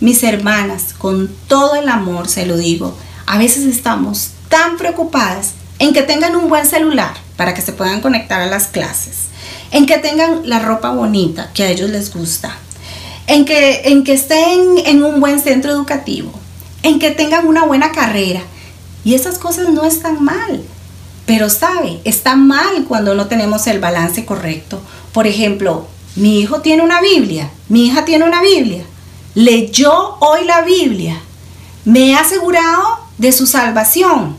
Mis 0.00 0.22
hermanas, 0.24 0.94
con 0.98 1.30
todo 1.46 1.76
el 1.76 1.88
amor 1.88 2.28
se 2.28 2.46
lo 2.46 2.56
digo, 2.56 2.96
a 3.26 3.38
veces 3.38 3.64
estamos 3.64 4.30
tan 4.48 4.76
preocupadas 4.76 5.52
en 5.78 5.92
que 5.92 6.02
tengan 6.02 6.36
un 6.36 6.48
buen 6.48 6.66
celular 6.66 7.14
para 7.36 7.54
que 7.54 7.62
se 7.62 7.72
puedan 7.72 8.00
conectar 8.00 8.40
a 8.40 8.46
las 8.46 8.66
clases, 8.66 9.28
en 9.70 9.86
que 9.86 9.98
tengan 9.98 10.48
la 10.48 10.58
ropa 10.58 10.90
bonita 10.90 11.50
que 11.54 11.64
a 11.64 11.70
ellos 11.70 11.90
les 11.90 12.12
gusta, 12.12 12.56
en 13.26 13.44
que, 13.44 13.82
en 13.84 14.04
que 14.04 14.12
estén 14.12 14.78
en 14.84 15.02
un 15.02 15.20
buen 15.20 15.40
centro 15.40 15.70
educativo, 15.70 16.32
en 16.82 16.98
que 16.98 17.10
tengan 17.10 17.46
una 17.46 17.64
buena 17.64 17.92
carrera. 17.92 18.42
Y 19.04 19.14
esas 19.14 19.38
cosas 19.38 19.70
no 19.70 19.84
están 19.84 20.22
mal. 20.22 20.62
Pero 21.26 21.48
sabe, 21.50 22.00
está 22.04 22.36
mal 22.36 22.84
cuando 22.88 23.14
no 23.14 23.26
tenemos 23.26 23.66
el 23.66 23.78
balance 23.78 24.24
correcto. 24.24 24.80
Por 25.12 25.26
ejemplo, 25.26 25.86
mi 26.16 26.40
hijo 26.40 26.60
tiene 26.60 26.82
una 26.82 27.00
Biblia, 27.00 27.50
mi 27.68 27.86
hija 27.86 28.04
tiene 28.04 28.24
una 28.24 28.42
Biblia, 28.42 28.84
leyó 29.34 30.16
hoy 30.20 30.44
la 30.44 30.62
Biblia, 30.62 31.20
me 31.84 32.10
he 32.10 32.14
asegurado 32.14 32.98
de 33.18 33.32
su 33.32 33.46
salvación. 33.46 34.36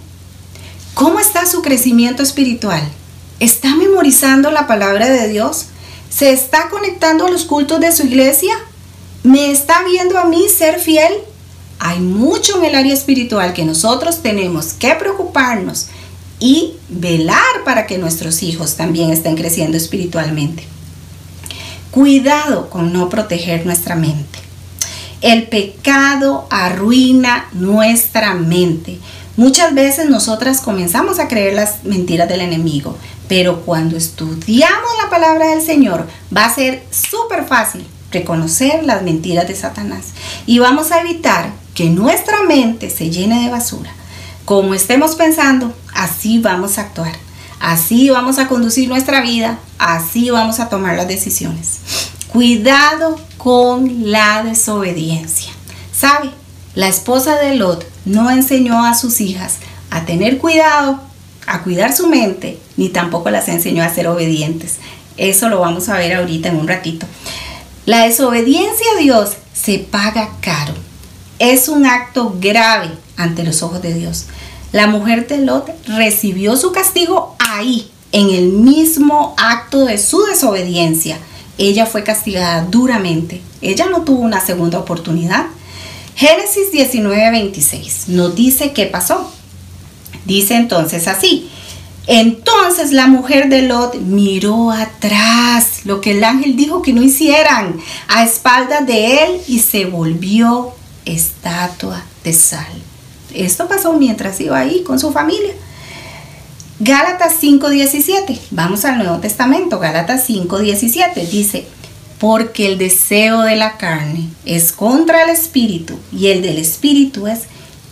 ¿Cómo 0.93 1.19
está 1.19 1.45
su 1.47 1.61
crecimiento 1.61 2.21
espiritual? 2.21 2.83
¿Está 3.39 3.75
memorizando 3.75 4.51
la 4.51 4.67
palabra 4.67 5.09
de 5.09 5.27
Dios? 5.29 5.67
¿Se 6.09 6.31
está 6.31 6.69
conectando 6.69 7.25
a 7.25 7.31
los 7.31 7.45
cultos 7.45 7.79
de 7.79 7.91
su 7.91 8.05
iglesia? 8.05 8.53
¿Me 9.23 9.51
está 9.51 9.83
viendo 9.83 10.19
a 10.19 10.25
mí 10.25 10.45
ser 10.47 10.79
fiel? 10.79 11.13
Hay 11.93 11.99
mucho 11.99 12.57
en 12.57 12.65
el 12.65 12.73
área 12.73 12.91
espiritual 12.91 13.53
que 13.53 13.65
nosotros 13.65 14.23
tenemos 14.23 14.73
que 14.73 14.95
preocuparnos 14.95 15.89
y 16.39 16.73
velar 16.89 17.63
para 17.65 17.85
que 17.85 17.99
nuestros 17.99 18.41
hijos 18.41 18.77
también 18.77 19.11
estén 19.11 19.35
creciendo 19.35 19.77
espiritualmente. 19.77 20.63
Cuidado 21.91 22.71
con 22.71 22.93
no 22.93 23.09
proteger 23.09 23.67
nuestra 23.67 23.95
mente. 23.95 24.39
El 25.21 25.43
pecado 25.43 26.47
arruina 26.49 27.47
nuestra 27.53 28.33
mente. 28.33 28.97
Muchas 29.37 29.75
veces 29.75 30.09
nosotras 30.09 30.61
comenzamos 30.61 31.19
a 31.19 31.27
creer 31.27 31.53
las 31.53 31.83
mentiras 31.83 32.27
del 32.27 32.41
enemigo, 32.41 32.97
pero 33.27 33.61
cuando 33.61 33.97
estudiamos 33.97 34.89
la 35.03 35.11
palabra 35.11 35.49
del 35.49 35.61
Señor 35.61 36.07
va 36.35 36.45
a 36.45 36.55
ser 36.55 36.83
súper 36.89 37.45
fácil 37.45 37.85
reconocer 38.09 38.83
las 38.83 39.03
mentiras 39.03 39.47
de 39.47 39.55
Satanás 39.55 40.05
y 40.47 40.57
vamos 40.57 40.91
a 40.91 40.99
evitar 41.01 41.61
que 41.73 41.89
nuestra 41.89 42.43
mente 42.43 42.89
se 42.89 43.09
llene 43.09 43.43
de 43.43 43.49
basura. 43.49 43.91
Como 44.45 44.73
estemos 44.73 45.15
pensando, 45.15 45.73
así 45.93 46.39
vamos 46.39 46.77
a 46.77 46.81
actuar. 46.81 47.13
Así 47.59 48.09
vamos 48.09 48.39
a 48.39 48.49
conducir 48.49 48.89
nuestra 48.89 49.21
vida, 49.21 49.57
así 49.77 50.29
vamos 50.29 50.59
a 50.59 50.67
tomar 50.67 50.97
las 50.97 51.07
decisiones. 51.07 51.79
Cuidado 52.27 53.17
con 53.37 54.11
la 54.11 54.43
desobediencia. 54.43 55.53
¿Sabe? 55.97 56.31
La 56.75 56.89
esposa 56.89 57.37
de 57.37 57.55
Lot 57.55 57.85
no 58.03 58.29
enseñó 58.29 58.83
a 58.83 58.95
sus 58.95 59.21
hijas 59.21 59.59
a 59.91 60.05
tener 60.05 60.39
cuidado, 60.39 60.99
a 61.47 61.61
cuidar 61.63 61.95
su 61.95 62.07
mente, 62.07 62.59
ni 62.75 62.89
tampoco 62.89 63.29
las 63.29 63.47
enseñó 63.47 63.83
a 63.83 63.93
ser 63.93 64.07
obedientes. 64.07 64.79
Eso 65.15 65.47
lo 65.47 65.59
vamos 65.59 65.87
a 65.87 65.97
ver 65.97 66.15
ahorita 66.15 66.49
en 66.49 66.57
un 66.57 66.67
ratito. 66.67 67.05
La 67.85 68.05
desobediencia 68.05 68.87
a 68.95 68.99
Dios 68.99 69.37
se 69.53 69.79
paga 69.79 70.31
caro. 70.41 70.73
Es 71.43 71.67
un 71.67 71.85
acto 71.85 72.37
grave 72.39 72.89
ante 73.17 73.43
los 73.43 73.63
ojos 73.63 73.81
de 73.81 73.93
Dios. 73.93 74.27
La 74.71 74.87
mujer 74.87 75.27
de 75.27 75.39
Lot 75.39 75.69
recibió 75.87 76.55
su 76.55 76.71
castigo 76.71 77.35
ahí, 77.37 77.91
en 78.13 78.29
el 78.29 78.47
mismo 78.47 79.35
acto 79.37 79.83
de 79.83 79.97
su 79.97 80.23
desobediencia. 80.23 81.17
Ella 81.57 81.85
fue 81.85 82.05
castigada 82.05 82.63
duramente. 82.71 83.41
Ella 83.59 83.87
no 83.91 84.03
tuvo 84.03 84.21
una 84.21 84.39
segunda 84.39 84.79
oportunidad. 84.79 85.47
Génesis 86.15 86.71
19:26 86.71 88.07
nos 88.07 88.33
dice 88.35 88.71
qué 88.71 88.85
pasó. 88.85 89.29
Dice 90.23 90.55
entonces 90.55 91.09
así. 91.09 91.49
Entonces 92.07 92.93
la 92.93 93.07
mujer 93.07 93.49
de 93.49 93.63
Lot 93.63 93.95
miró 93.95 94.71
atrás 94.71 95.81
lo 95.83 95.99
que 95.99 96.11
el 96.11 96.23
ángel 96.23 96.55
dijo 96.55 96.81
que 96.81 96.93
no 96.93 97.03
hicieran 97.03 97.75
a 98.07 98.23
espaldas 98.23 98.87
de 98.87 99.25
él 99.25 99.41
y 99.49 99.59
se 99.59 99.83
volvió 99.83 100.73
estatua 101.05 102.03
de 102.23 102.33
sal. 102.33 102.73
Esto 103.33 103.67
pasó 103.67 103.93
mientras 103.93 104.39
iba 104.41 104.59
ahí 104.59 104.83
con 104.83 104.99
su 104.99 105.11
familia. 105.11 105.53
Gálatas 106.79 107.35
5:17, 107.39 108.39
vamos 108.51 108.83
al 108.85 108.97
Nuevo 108.97 109.17
Testamento, 109.17 109.79
Gálatas 109.79 110.27
5:17 110.27 111.27
dice, 111.29 111.65
porque 112.19 112.67
el 112.67 112.77
deseo 112.77 113.41
de 113.41 113.55
la 113.55 113.77
carne 113.77 114.29
es 114.45 114.71
contra 114.71 115.23
el 115.23 115.29
espíritu 115.29 115.97
y 116.11 116.27
el 116.27 116.41
del 116.41 116.57
espíritu 116.57 117.27
es 117.27 117.41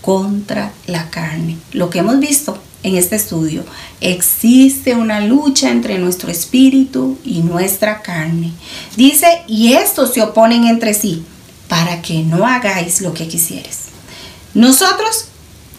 contra 0.01 0.71
la 0.87 1.09
carne. 1.09 1.57
Lo 1.73 1.89
que 1.89 1.99
hemos 1.99 2.19
visto 2.19 2.57
en 2.83 2.95
este 2.95 3.15
estudio, 3.15 3.63
existe 3.99 4.95
una 4.95 5.21
lucha 5.21 5.69
entre 5.69 5.99
nuestro 5.99 6.31
espíritu 6.31 7.17
y 7.23 7.41
nuestra 7.41 8.01
carne. 8.01 8.51
Dice, 8.97 9.43
y 9.47 9.73
estos 9.73 10.13
se 10.13 10.21
oponen 10.21 10.65
entre 10.65 10.93
sí 10.93 11.23
para 11.71 12.01
que 12.01 12.21
no 12.23 12.45
hagáis 12.45 12.99
lo 12.99 13.13
que 13.13 13.29
quisieres. 13.29 13.83
Nosotros 14.53 15.27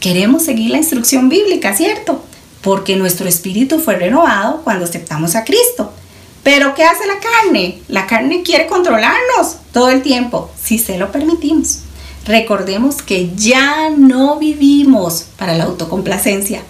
queremos 0.00 0.42
seguir 0.42 0.70
la 0.70 0.78
instrucción 0.78 1.28
bíblica, 1.28 1.76
¿cierto? 1.76 2.24
Porque 2.62 2.96
nuestro 2.96 3.28
espíritu 3.28 3.78
fue 3.78 3.96
renovado 3.96 4.62
cuando 4.64 4.86
aceptamos 4.86 5.34
a 5.34 5.44
Cristo. 5.44 5.92
Pero 6.42 6.74
¿qué 6.74 6.84
hace 6.84 7.06
la 7.06 7.20
carne? 7.20 7.82
La 7.88 8.06
carne 8.06 8.42
quiere 8.42 8.68
controlarnos 8.68 9.56
todo 9.70 9.90
el 9.90 10.00
tiempo, 10.00 10.50
si 10.58 10.78
se 10.78 10.96
lo 10.96 11.12
permitimos. 11.12 11.80
Recordemos 12.24 13.02
que 13.02 13.30
ya 13.36 13.90
no 13.90 14.38
vivimos 14.38 15.26
para 15.36 15.54
la 15.54 15.64
autocomplacencia. 15.64 16.62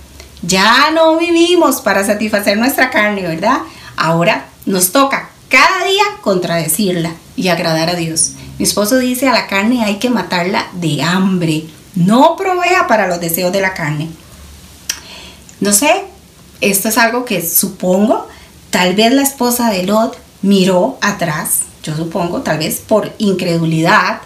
Ya 0.43 0.91
no 0.91 1.17
vivimos 1.17 1.81
para 1.81 2.05
satisfacer 2.05 2.59
nuestra 2.59 2.91
carne, 2.91 3.23
¿verdad? 3.23 3.59
Ahora 3.97 4.49
nos 4.67 4.91
toca 4.91 5.31
cada 5.49 5.85
día 5.85 6.03
contradecirla 6.23 7.15
y 7.37 7.47
agradar 7.47 7.89
a 7.89 7.95
Dios. 7.95 8.33
Mi 8.63 8.69
esposo 8.69 8.97
dice 8.99 9.27
a 9.27 9.33
la 9.33 9.49
carne 9.49 9.83
hay 9.83 9.97
que 9.97 10.09
matarla 10.09 10.69
de 10.75 11.03
hambre. 11.03 11.65
No 11.97 12.37
provea 12.37 12.87
para 12.87 13.09
los 13.09 13.19
deseos 13.19 13.51
de 13.51 13.61
la 13.61 13.75
carne. 13.75 14.09
No 15.59 15.73
sé, 15.73 16.05
esto 16.61 16.89
es 16.89 16.97
algo 16.97 17.25
que 17.25 17.45
supongo 17.45 18.29
Tal 18.71 18.95
vez 18.95 19.13
la 19.13 19.23
esposa 19.23 19.69
de 19.71 19.83
Lot 19.83 20.17
miró 20.43 20.97
atrás, 21.01 21.63
yo 21.83 21.97
supongo, 21.97 22.43
tal 22.43 22.59
vez 22.59 22.79
por 22.79 23.13
incredulidad, 23.19 24.21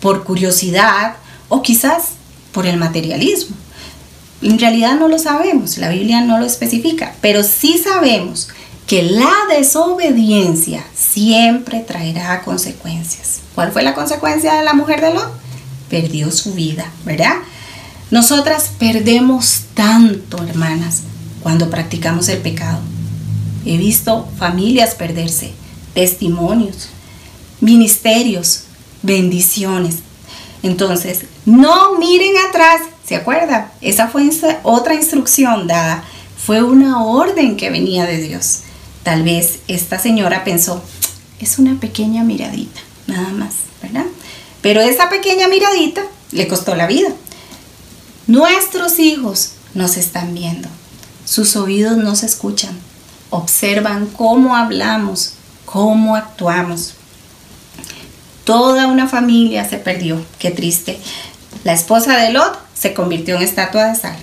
por 0.00 0.24
curiosidad 0.24 1.16
o 1.50 1.60
quizás 1.60 2.12
por 2.52 2.66
el 2.66 2.78
materialismo. 2.78 3.54
En 4.40 4.58
realidad 4.58 4.94
no 4.94 5.08
lo 5.08 5.18
sabemos, 5.18 5.76
la 5.76 5.90
Biblia 5.90 6.22
no 6.22 6.38
lo 6.38 6.46
especifica, 6.46 7.14
pero 7.20 7.42
sí 7.42 7.76
sabemos 7.76 8.48
que 8.86 9.02
la 9.02 9.34
desobediencia 9.50 10.82
siempre 10.94 11.80
traerá 11.80 12.40
consecuencias. 12.42 13.43
¿Cuál 13.54 13.72
fue 13.72 13.82
la 13.82 13.94
consecuencia 13.94 14.54
de 14.54 14.64
la 14.64 14.74
mujer 14.74 15.00
de 15.00 15.14
Lot? 15.14 15.32
Perdió 15.88 16.30
su 16.30 16.54
vida, 16.54 16.90
¿verdad? 17.04 17.36
Nosotras 18.10 18.70
perdemos 18.78 19.62
tanto, 19.74 20.42
hermanas, 20.42 21.02
cuando 21.42 21.70
practicamos 21.70 22.28
el 22.28 22.38
pecado. 22.38 22.78
He 23.64 23.76
visto 23.76 24.28
familias 24.38 24.94
perderse, 24.94 25.52
testimonios, 25.94 26.88
ministerios, 27.60 28.64
bendiciones. 29.02 29.96
Entonces, 30.62 31.26
no 31.46 31.98
miren 31.98 32.34
atrás. 32.48 32.82
¿Se 33.06 33.16
acuerda? 33.16 33.72
Esa 33.80 34.08
fue 34.08 34.28
otra 34.62 34.94
instrucción 34.94 35.66
dada. 35.66 36.04
Fue 36.44 36.62
una 36.62 37.04
orden 37.04 37.56
que 37.56 37.70
venía 37.70 38.06
de 38.06 38.18
Dios. 38.18 38.60
Tal 39.02 39.22
vez 39.22 39.58
esta 39.68 39.98
señora 39.98 40.44
pensó, 40.44 40.82
es 41.38 41.58
una 41.58 41.78
pequeña 41.78 42.24
miradita, 42.24 42.80
nada 43.06 43.30
más, 43.30 43.54
¿verdad? 43.82 44.06
Pero 44.62 44.80
esa 44.80 45.08
pequeña 45.08 45.48
miradita 45.48 46.02
le 46.32 46.48
costó 46.48 46.74
la 46.74 46.86
vida. 46.86 47.10
Nuestros 48.26 48.98
hijos 48.98 49.52
nos 49.74 49.96
están 49.96 50.34
viendo. 50.34 50.68
Sus 51.24 51.56
oídos 51.56 51.96
nos 51.96 52.22
escuchan 52.22 52.78
observan 53.34 54.06
cómo 54.06 54.56
hablamos, 54.56 55.34
cómo 55.64 56.14
actuamos. 56.14 56.94
Toda 58.44 58.86
una 58.86 59.08
familia 59.08 59.68
se 59.68 59.78
perdió, 59.78 60.24
qué 60.38 60.50
triste. 60.50 61.00
La 61.64 61.72
esposa 61.72 62.16
de 62.16 62.30
Lot 62.30 62.58
se 62.74 62.94
convirtió 62.94 63.36
en 63.36 63.42
estatua 63.42 63.86
de 63.86 63.96
sal. 63.96 64.16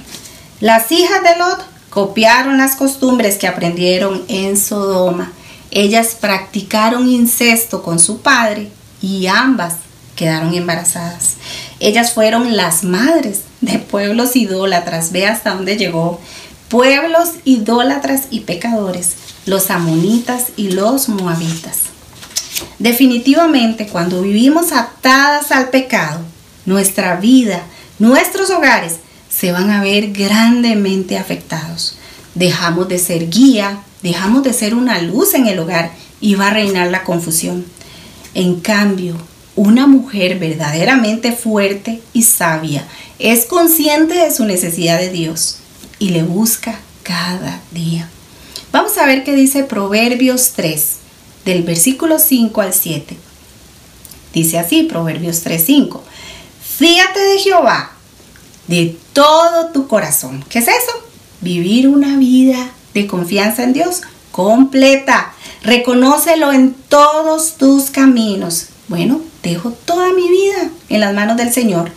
Las 0.60 0.92
hijas 0.92 1.24
de 1.24 1.36
Lot 1.38 1.66
copiaron 1.90 2.58
las 2.58 2.76
costumbres 2.76 3.38
que 3.38 3.48
aprendieron 3.48 4.24
en 4.28 4.56
Sodoma. 4.58 5.32
Ellas 5.72 6.18
practicaron 6.20 7.10
incesto 7.10 7.82
con 7.82 8.00
su 8.00 8.20
padre 8.20 8.70
y 9.02 9.28
ambas 9.28 9.76
quedaron 10.16 10.54
embarazadas. 10.54 11.36
Ellas 11.80 12.14
fueron 12.14 12.56
las 12.56 12.84
madres 12.84 13.42
de 13.62 13.80
pueblos 13.80 14.36
idólatras. 14.36 15.12
Ve 15.12 15.26
hasta 15.26 15.56
dónde 15.56 15.78
llegó. 15.78 16.20
Pueblos 16.68 17.30
idólatras 17.44 18.24
y 18.30 18.42
pecadores, 18.42 19.14
los 19.46 19.72
amonitas 19.72 20.48
y 20.58 20.72
los 20.72 21.10
moabitas. 21.10 21.80
Definitivamente, 22.80 23.88
cuando 23.88 24.22
vivimos 24.22 24.72
atadas 24.72 25.52
al 25.52 25.70
pecado, 25.70 26.22
nuestra 26.66 27.16
vida, 27.16 27.62
nuestros 28.00 28.50
hogares 28.52 28.98
se 29.30 29.52
van 29.52 29.72
a 29.72 29.82
ver 29.82 30.12
grandemente 30.12 31.18
afectados. 31.18 31.98
Dejamos 32.36 32.88
de 32.88 33.00
ser 33.00 33.30
guía, 33.30 33.80
dejamos 34.02 34.44
de 34.44 34.54
ser 34.54 34.74
una 34.76 35.02
luz 35.02 35.34
en 35.34 35.48
el 35.48 35.60
hogar 35.60 35.92
y 36.20 36.36
va 36.36 36.48
a 36.48 36.54
reinar 36.54 36.90
la 36.90 37.04
confusión. 37.04 37.66
En 38.34 38.60
cambio, 38.62 39.16
una 39.56 39.88
mujer 39.88 40.40
verdaderamente 40.40 41.34
fuerte 41.34 42.02
y 42.14 42.24
sabia 42.24 42.88
es 43.20 43.46
consciente 43.46 44.16
de 44.16 44.34
su 44.34 44.46
necesidad 44.46 45.00
de 45.00 45.10
Dios 45.10 45.58
y 46.00 46.10
le 46.10 46.24
busca 46.24 46.80
cada 47.04 47.62
día. 47.72 48.10
Vamos 48.72 48.98
a 48.98 49.06
ver 49.06 49.24
qué 49.24 49.36
dice 49.36 49.64
Proverbios 49.64 50.54
3, 50.56 50.96
del 51.46 51.64
versículo 51.64 52.20
5 52.20 52.62
al 52.62 52.74
7. 52.74 53.18
Dice 54.34 54.58
así, 54.58 54.84
Proverbios 54.84 55.42
3, 55.42 55.62
5. 55.64 56.04
Fíate 56.78 57.20
de 57.20 57.38
Jehová 57.40 57.92
de 58.68 58.96
todo 59.14 59.72
tu 59.72 59.88
corazón. 59.88 60.44
¿Qué 60.48 60.60
es 60.60 60.68
eso? 60.68 60.92
Vivir 61.42 61.90
una 61.90 62.18
vida 62.18 62.72
de 62.94 63.08
confianza 63.08 63.64
en 63.64 63.74
Dios 63.74 64.02
completa. 64.32 65.34
Reconócelo 65.64 66.52
en 66.52 66.74
todos 66.74 67.56
tus 67.58 67.90
caminos. 67.90 68.68
Bueno, 68.88 69.22
dejo 69.44 69.72
toda 69.72 70.14
mi 70.14 70.30
vida 70.30 70.70
en 70.90 71.00
las 71.00 71.14
manos 71.14 71.38
del 71.38 71.54
Señor 71.54 71.92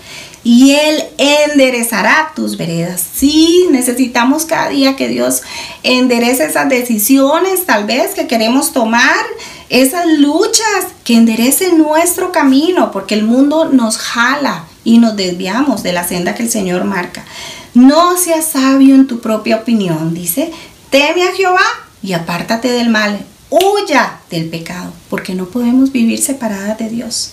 y 0.44 0.72
Él 0.72 1.02
enderezará 1.16 2.32
tus 2.36 2.58
veredas. 2.58 3.02
Sí, 3.14 3.66
necesitamos 3.70 4.44
cada 4.44 4.68
día 4.68 4.94
que 4.94 5.08
Dios 5.08 5.42
enderece 5.82 6.44
esas 6.44 6.68
decisiones 6.68 7.64
tal 7.64 7.86
vez 7.86 8.14
que 8.14 8.26
queremos 8.26 8.72
tomar, 8.72 9.24
esas 9.70 10.06
luchas, 10.06 10.86
que 11.02 11.16
enderece 11.16 11.72
nuestro 11.72 12.30
camino, 12.30 12.92
porque 12.92 13.14
el 13.14 13.24
mundo 13.24 13.70
nos 13.72 13.96
jala 13.96 14.66
y 14.84 14.98
nos 14.98 15.16
desviamos 15.16 15.82
de 15.82 15.94
la 15.94 16.06
senda 16.06 16.34
que 16.34 16.42
el 16.42 16.50
Señor 16.50 16.84
marca. 16.84 17.24
No 17.72 18.16
seas 18.18 18.44
sabio 18.44 18.94
en 18.94 19.06
tu 19.06 19.20
propia 19.20 19.56
opinión, 19.56 20.14
dice, 20.14 20.52
teme 20.94 21.24
a 21.24 21.32
Jehová 21.32 21.66
y 22.04 22.12
apártate 22.12 22.68
del 22.68 22.88
mal, 22.88 23.26
huya 23.50 24.20
del 24.30 24.48
pecado, 24.48 24.92
porque 25.10 25.34
no 25.34 25.46
podemos 25.46 25.90
vivir 25.90 26.22
separadas 26.22 26.78
de 26.78 26.88
Dios. 26.88 27.32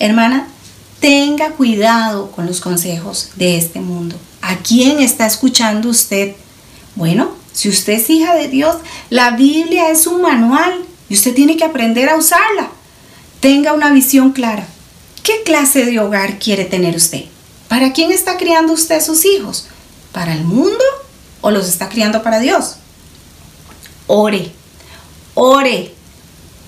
Hermana, 0.00 0.48
tenga 0.98 1.50
cuidado 1.50 2.32
con 2.32 2.46
los 2.46 2.60
consejos 2.60 3.30
de 3.36 3.58
este 3.58 3.78
mundo. 3.78 4.16
¿A 4.42 4.56
quién 4.56 4.98
está 4.98 5.24
escuchando 5.24 5.88
usted? 5.88 6.34
Bueno, 6.96 7.30
si 7.52 7.68
usted 7.68 7.92
es 7.92 8.10
hija 8.10 8.34
de 8.34 8.48
Dios, 8.48 8.78
la 9.08 9.30
Biblia 9.36 9.88
es 9.92 10.08
un 10.08 10.20
manual 10.20 10.84
y 11.08 11.14
usted 11.14 11.32
tiene 11.32 11.56
que 11.56 11.62
aprender 11.62 12.08
a 12.08 12.16
usarla. 12.16 12.70
Tenga 13.38 13.72
una 13.72 13.92
visión 13.92 14.32
clara. 14.32 14.66
¿Qué 15.22 15.44
clase 15.44 15.84
de 15.84 16.00
hogar 16.00 16.40
quiere 16.40 16.64
tener 16.64 16.96
usted? 16.96 17.26
¿Para 17.68 17.92
quién 17.92 18.10
está 18.10 18.36
criando 18.36 18.72
usted 18.72 19.00
sus 19.00 19.24
hijos? 19.24 19.68
¿Para 20.10 20.32
el 20.34 20.42
mundo 20.42 20.84
o 21.40 21.52
los 21.52 21.68
está 21.68 21.88
criando 21.88 22.24
para 22.24 22.40
Dios? 22.40 22.78
Ore, 24.06 24.52
ore, 25.34 25.94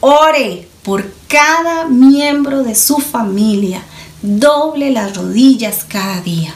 ore 0.00 0.68
por 0.82 1.12
cada 1.28 1.86
miembro 1.86 2.62
de 2.62 2.74
su 2.74 2.98
familia 2.98 3.82
doble 4.22 4.90
las 4.90 5.16
rodillas 5.16 5.84
cada 5.86 6.20
día. 6.20 6.54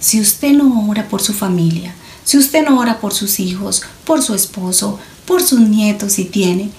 Si 0.00 0.20
usted 0.20 0.52
no 0.52 0.88
ora 0.88 1.08
por 1.08 1.22
su 1.22 1.32
familia, 1.32 1.94
si 2.24 2.38
usted 2.38 2.64
no 2.64 2.78
ora 2.78 3.00
por 3.00 3.12
sus 3.12 3.40
hijos, 3.40 3.82
por 4.04 4.22
su 4.22 4.34
esposo, 4.34 4.98
por 5.26 5.42
sus 5.42 5.60
nietos 5.60 6.14
si 6.14 6.24
tiene, 6.24 6.70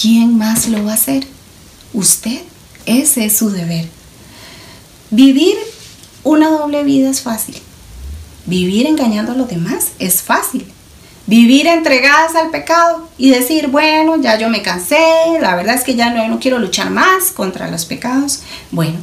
¿quién 0.00 0.36
más 0.38 0.68
lo 0.68 0.84
va 0.84 0.92
a 0.92 0.94
hacer? 0.94 1.26
Usted. 1.92 2.42
Ese 2.86 3.24
es 3.24 3.36
su 3.36 3.50
deber. 3.50 3.88
Vivir 5.10 5.56
una 6.22 6.48
doble 6.50 6.84
vida 6.84 7.10
es 7.10 7.20
fácil. 7.20 7.56
Vivir 8.46 8.86
engañando 8.86 9.32
a 9.32 9.34
los 9.34 9.48
demás 9.48 9.88
es 9.98 10.22
fácil. 10.22 10.66
Vivir 11.26 11.66
entregadas 11.66 12.36
al 12.36 12.50
pecado 12.50 13.08
y 13.18 13.30
decir, 13.30 13.66
bueno, 13.66 14.16
ya 14.20 14.38
yo 14.38 14.48
me 14.48 14.62
cansé, 14.62 14.96
la 15.40 15.56
verdad 15.56 15.74
es 15.74 15.82
que 15.82 15.96
ya 15.96 16.10
no, 16.10 16.28
no 16.28 16.38
quiero 16.38 16.60
luchar 16.60 16.90
más 16.90 17.32
contra 17.32 17.68
los 17.68 17.84
pecados. 17.84 18.42
Bueno, 18.70 18.98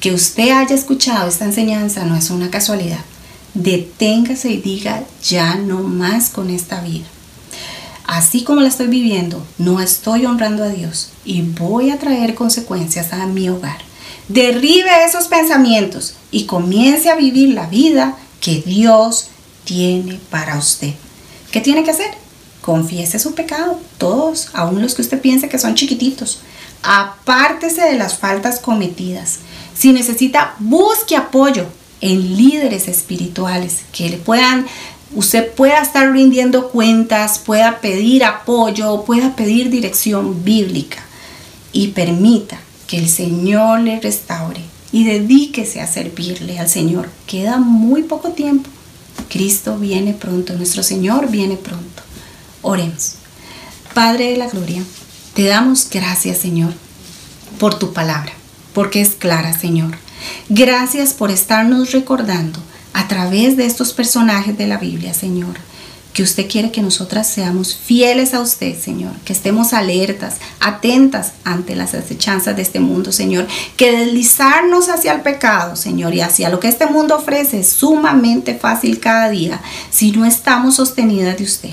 que 0.00 0.12
usted 0.12 0.50
haya 0.50 0.74
escuchado 0.74 1.28
esta 1.28 1.44
enseñanza 1.44 2.04
no 2.04 2.16
es 2.16 2.30
una 2.30 2.50
casualidad. 2.50 3.04
Deténgase 3.52 4.50
y 4.50 4.56
diga 4.56 5.02
ya 5.22 5.56
no 5.56 5.82
más 5.82 6.30
con 6.30 6.48
esta 6.48 6.80
vida. 6.80 7.04
Así 8.06 8.42
como 8.42 8.62
la 8.62 8.68
estoy 8.68 8.86
viviendo, 8.86 9.46
no 9.58 9.80
estoy 9.80 10.24
honrando 10.24 10.64
a 10.64 10.68
Dios 10.68 11.10
y 11.24 11.42
voy 11.42 11.90
a 11.90 11.98
traer 11.98 12.34
consecuencias 12.34 13.12
a 13.12 13.26
mi 13.26 13.50
hogar. 13.50 13.78
Derribe 14.28 15.04
esos 15.06 15.28
pensamientos 15.28 16.14
y 16.30 16.46
comience 16.46 17.10
a 17.10 17.16
vivir 17.16 17.50
la 17.54 17.66
vida 17.66 18.16
que 18.40 18.62
Dios 18.62 19.28
tiene 19.64 20.18
para 20.30 20.56
usted. 20.56 20.94
¿Qué 21.50 21.60
tiene 21.60 21.84
que 21.84 21.90
hacer? 21.90 22.10
Confiese 22.60 23.18
su 23.18 23.34
pecado, 23.34 23.80
todos, 23.98 24.50
aun 24.52 24.82
los 24.82 24.94
que 24.94 25.02
usted 25.02 25.20
piense 25.20 25.48
que 25.48 25.58
son 25.58 25.74
chiquititos. 25.74 26.40
Apártese 26.82 27.82
de 27.82 27.98
las 27.98 28.18
faltas 28.18 28.60
cometidas 28.60 29.40
si 29.80 29.94
necesita, 29.94 30.56
busque 30.58 31.16
apoyo 31.16 31.64
en 32.02 32.36
líderes 32.36 32.86
espirituales 32.86 33.78
que 33.94 34.10
le 34.10 34.18
puedan, 34.18 34.66
usted 35.14 35.52
pueda 35.54 35.80
estar 35.80 36.12
rindiendo 36.12 36.68
cuentas, 36.68 37.38
pueda 37.38 37.80
pedir 37.80 38.24
apoyo, 38.24 39.04
pueda 39.06 39.34
pedir 39.34 39.70
dirección 39.70 40.44
bíblica 40.44 40.98
y 41.72 41.88
permita 41.88 42.60
que 42.86 42.98
el 42.98 43.08
Señor 43.08 43.80
le 43.80 43.98
restaure 44.00 44.60
y 44.92 45.04
dedíquese 45.04 45.80
a 45.80 45.86
servirle 45.86 46.58
al 46.58 46.68
Señor. 46.68 47.08
Queda 47.26 47.56
muy 47.56 48.02
poco 48.02 48.32
tiempo. 48.32 48.68
Cristo 49.28 49.78
viene 49.78 50.14
pronto, 50.14 50.54
nuestro 50.54 50.82
Señor 50.82 51.30
viene 51.30 51.56
pronto. 51.56 52.02
Oremos. 52.62 53.14
Padre 53.94 54.30
de 54.30 54.36
la 54.36 54.48
Gloria, 54.48 54.82
te 55.34 55.44
damos 55.44 55.88
gracias, 55.90 56.38
Señor, 56.38 56.72
por 57.58 57.78
tu 57.78 57.92
palabra 57.92 58.32
porque 58.74 59.00
es 59.00 59.10
clara, 59.10 59.58
Señor. 59.58 59.96
Gracias 60.48 61.12
por 61.12 61.30
estarnos 61.30 61.92
recordando 61.92 62.58
a 62.92 63.08
través 63.08 63.56
de 63.56 63.66
estos 63.66 63.92
personajes 63.92 64.56
de 64.58 64.66
la 64.66 64.78
Biblia, 64.78 65.14
Señor, 65.14 65.56
que 66.12 66.22
usted 66.22 66.48
quiere 66.50 66.72
que 66.72 66.82
nosotras 66.82 67.28
seamos 67.28 67.74
fieles 67.74 68.34
a 68.34 68.40
usted, 68.40 68.78
Señor, 68.78 69.12
que 69.24 69.32
estemos 69.32 69.72
alertas, 69.72 70.36
atentas 70.58 71.32
ante 71.44 71.76
las 71.76 71.94
acechanzas 71.94 72.56
de 72.56 72.62
este 72.62 72.80
mundo, 72.80 73.12
Señor, 73.12 73.46
que 73.76 73.92
deslizarnos 73.92 74.88
hacia 74.88 75.12
el 75.12 75.20
pecado, 75.20 75.76
Señor, 75.76 76.14
y 76.14 76.20
hacia 76.20 76.48
lo 76.48 76.58
que 76.58 76.68
este 76.68 76.86
mundo 76.86 77.16
ofrece 77.16 77.60
es 77.60 77.70
sumamente 77.70 78.54
fácil 78.54 78.98
cada 78.98 79.30
día 79.30 79.60
si 79.90 80.10
no 80.12 80.24
estamos 80.24 80.76
sostenidas 80.76 81.38
de 81.38 81.44
usted. 81.44 81.70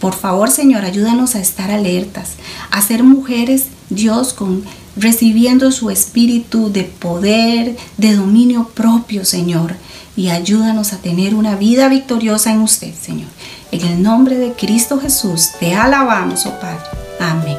Por 0.00 0.14
favor, 0.14 0.50
Señor, 0.50 0.84
ayúdanos 0.84 1.36
a 1.36 1.40
estar 1.40 1.70
alertas, 1.70 2.30
a 2.70 2.82
ser 2.82 3.04
mujeres, 3.04 3.66
Dios, 3.88 4.32
con 4.32 4.64
recibiendo 4.96 5.70
su 5.72 5.90
espíritu 5.90 6.70
de 6.72 6.84
poder, 6.84 7.76
de 7.96 8.16
dominio 8.16 8.68
propio, 8.74 9.24
Señor. 9.24 9.76
Y 10.16 10.28
ayúdanos 10.28 10.92
a 10.92 10.98
tener 10.98 11.34
una 11.34 11.56
vida 11.56 11.88
victoriosa 11.88 12.52
en 12.52 12.60
usted, 12.60 12.92
Señor. 13.00 13.28
En 13.72 13.80
el 13.86 14.02
nombre 14.02 14.36
de 14.36 14.52
Cristo 14.52 15.00
Jesús 15.00 15.52
te 15.58 15.74
alabamos, 15.74 16.44
oh 16.44 16.60
Padre. 16.60 16.84
Amén. 17.18 17.51